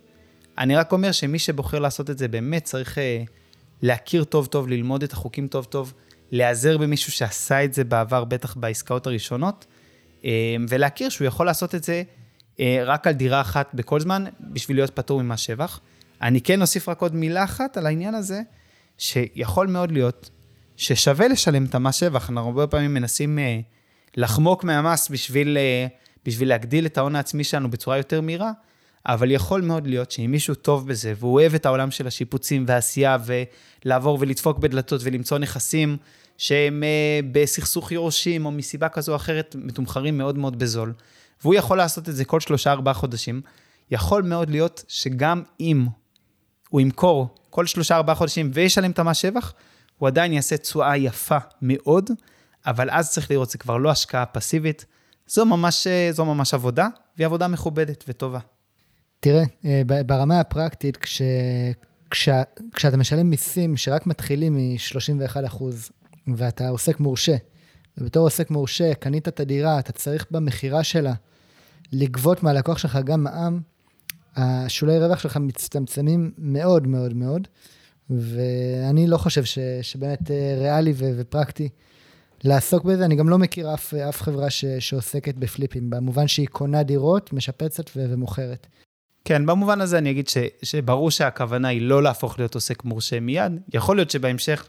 [0.58, 3.00] אני רק אומר שמי שבוחר לעשות את זה באמת צריך uh,
[3.82, 5.94] להכיר טוב טוב, ללמוד את החוקים טוב טוב,
[6.34, 9.66] להיעזר במישהו שעשה את זה בעבר, בטח בעסקאות הראשונות,
[10.22, 10.24] uh,
[10.68, 12.02] ולהכיר שהוא יכול לעשות את זה
[12.56, 15.80] uh, רק על דירה אחת בכל זמן, בשביל להיות פטור ממס שבח.
[16.22, 18.40] אני כן אוסיף רק עוד מילה אחת על העניין הזה,
[18.98, 20.30] שיכול מאוד להיות
[20.76, 22.30] ששווה לשלם את המס שבח.
[22.30, 23.60] אנחנו הרבה פעמים מנסים אה,
[24.16, 25.86] לחמוק מהמס בשביל, אה,
[26.24, 28.52] בשביל להגדיל את ההון העצמי שלנו בצורה יותר מהירה,
[29.06, 33.16] אבל יכול מאוד להיות שאם מישהו טוב בזה, והוא אוהב את העולם של השיפוצים והעשייה,
[33.84, 35.96] ולעבור ולדפוק בדלתות ולמצוא נכסים
[36.38, 40.92] שהם אה, בסכסוך יורשים, או מסיבה כזו או אחרת, מתומחרים מאוד מאוד בזול,
[41.42, 43.40] והוא יכול לעשות את זה כל שלושה-ארבעה חודשים,
[43.90, 45.86] יכול מאוד להיות שגם אם
[46.68, 49.52] הוא ימכור כל שלושה ארבעה חודשים וישלם את המס שבח,
[49.98, 52.10] הוא עדיין יעשה תשואה יפה מאוד,
[52.66, 54.84] אבל אז צריך לראות, זה כבר לא השקעה פסיבית,
[55.26, 58.38] זו ממש, זו ממש עבודה, והיא עבודה מכובדת וטובה.
[59.20, 61.22] תראה, אה, ברמה הפרקטית, כש,
[62.10, 62.28] כש,
[62.74, 65.62] כשאתה משלם מיסים שרק מתחילים מ-31%,
[66.36, 67.36] ואתה עוסק מורשה,
[67.98, 71.12] ובתור עוסק מורשה, קנית את הדירה, אתה צריך במכירה שלה
[71.92, 73.60] לגבות מהלקוח שלך גם מע"מ,
[74.36, 77.48] השולי רווח שלך מצטמצמים מאוד מאוד מאוד,
[78.10, 81.68] ואני לא חושב ש, שבאמת אה, ריאלי ו, ופרקטי
[82.44, 83.04] לעסוק בזה.
[83.04, 87.90] אני גם לא מכיר אף, אף חברה ש, שעוסקת בפליפים, במובן שהיא קונה דירות, משפצת
[87.96, 88.66] ו, ומוכרת.
[89.24, 93.60] כן, במובן הזה אני אגיד ש, שברור שהכוונה היא לא להפוך להיות עוסק מורשה מיד.
[93.74, 94.66] יכול להיות שבהמשך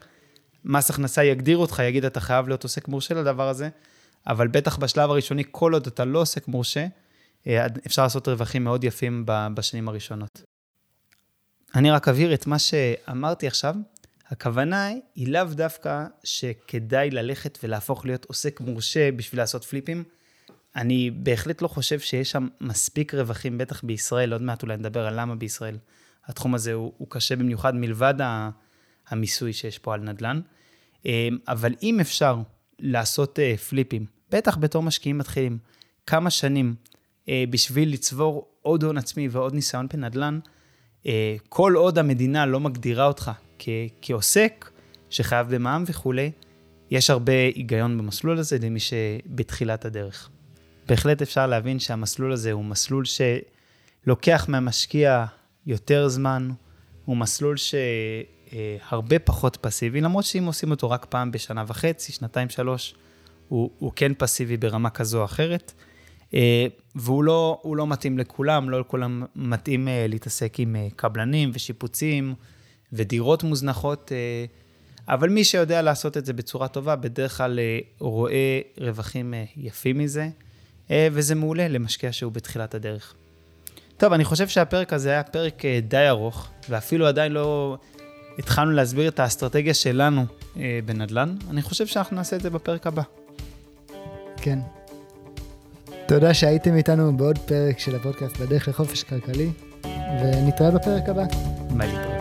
[0.66, 3.68] מס הכנסה יגדיר אותך, יגיד אתה חייב להיות עוסק מורשה לדבר הזה,
[4.26, 6.86] אבל בטח בשלב הראשוני, כל עוד אתה לא עוסק מורשה,
[7.46, 10.42] אה, אפשר לעשות רווחים מאוד יפים בשנים הראשונות.
[11.74, 13.74] אני רק אבהיר את מה שאמרתי עכשיו.
[14.28, 20.04] הכוונה היא לאו דווקא שכדאי ללכת ולהפוך להיות עוסק מורשה בשביל לעשות פליפים.
[20.76, 25.20] אני בהחלט לא חושב שיש שם מספיק רווחים, בטח בישראל, עוד מעט אולי נדבר על
[25.20, 25.78] למה בישראל
[26.24, 28.14] התחום הזה הוא, הוא קשה במיוחד מלבד
[29.08, 30.40] המיסוי שיש פה על נדל"ן.
[31.06, 32.36] אה, אבל אם אפשר
[32.78, 35.58] לעשות אה, פליפים בטח בתור משקיעים מתחילים,
[36.06, 36.74] כמה שנים
[37.28, 40.38] אה, בשביל לצבור עוד הון עצמי ועוד ניסיון בנדל"ן,
[41.06, 43.68] אה, כל עוד המדינה לא מגדירה אותך כ-
[44.02, 44.70] כעוסק
[45.10, 46.30] שחייב במע"מ וכולי,
[46.90, 50.30] יש הרבה היגיון במסלול הזה למי שבתחילת הדרך.
[50.88, 55.24] בהחלט אפשר להבין שהמסלול הזה הוא מסלול שלוקח מהמשקיע
[55.66, 56.50] יותר זמן,
[57.04, 57.56] הוא מסלול
[58.50, 62.94] שהרבה פחות פסיבי, למרות שאם עושים אותו רק פעם בשנה וחצי, שנתיים, שלוש,
[63.48, 65.72] הוא, הוא כן פסיבי ברמה כזו או אחרת.
[66.34, 72.34] אה, והוא לא, לא מתאים לכולם, לא לכולם מתאים אה, להתעסק עם אה, קבלנים ושיפוצים
[72.92, 74.12] ודירות מוזנחות,
[75.08, 77.58] אבל מי שיודע לעשות את זה בצורה טובה, בדרך כלל
[77.98, 80.28] רואה רווחים יפים מזה,
[80.92, 83.14] וזה מעולה למשקיע שהוא בתחילת הדרך.
[83.96, 87.78] טוב, אני חושב שהפרק הזה היה פרק די ארוך, ואפילו עדיין לא
[88.38, 90.24] התחלנו להסביר את האסטרטגיה שלנו
[90.84, 91.34] בנדל"ן.
[91.50, 93.02] אני חושב שאנחנו נעשה את זה בפרק הבא.
[94.36, 94.58] כן,
[96.06, 99.50] תודה שהייתם איתנו בעוד פרק של הפודקאסט בדרך לחופש כלכלי,
[100.22, 101.24] ונתראה בפרק הבא.
[101.76, 102.15] ביי.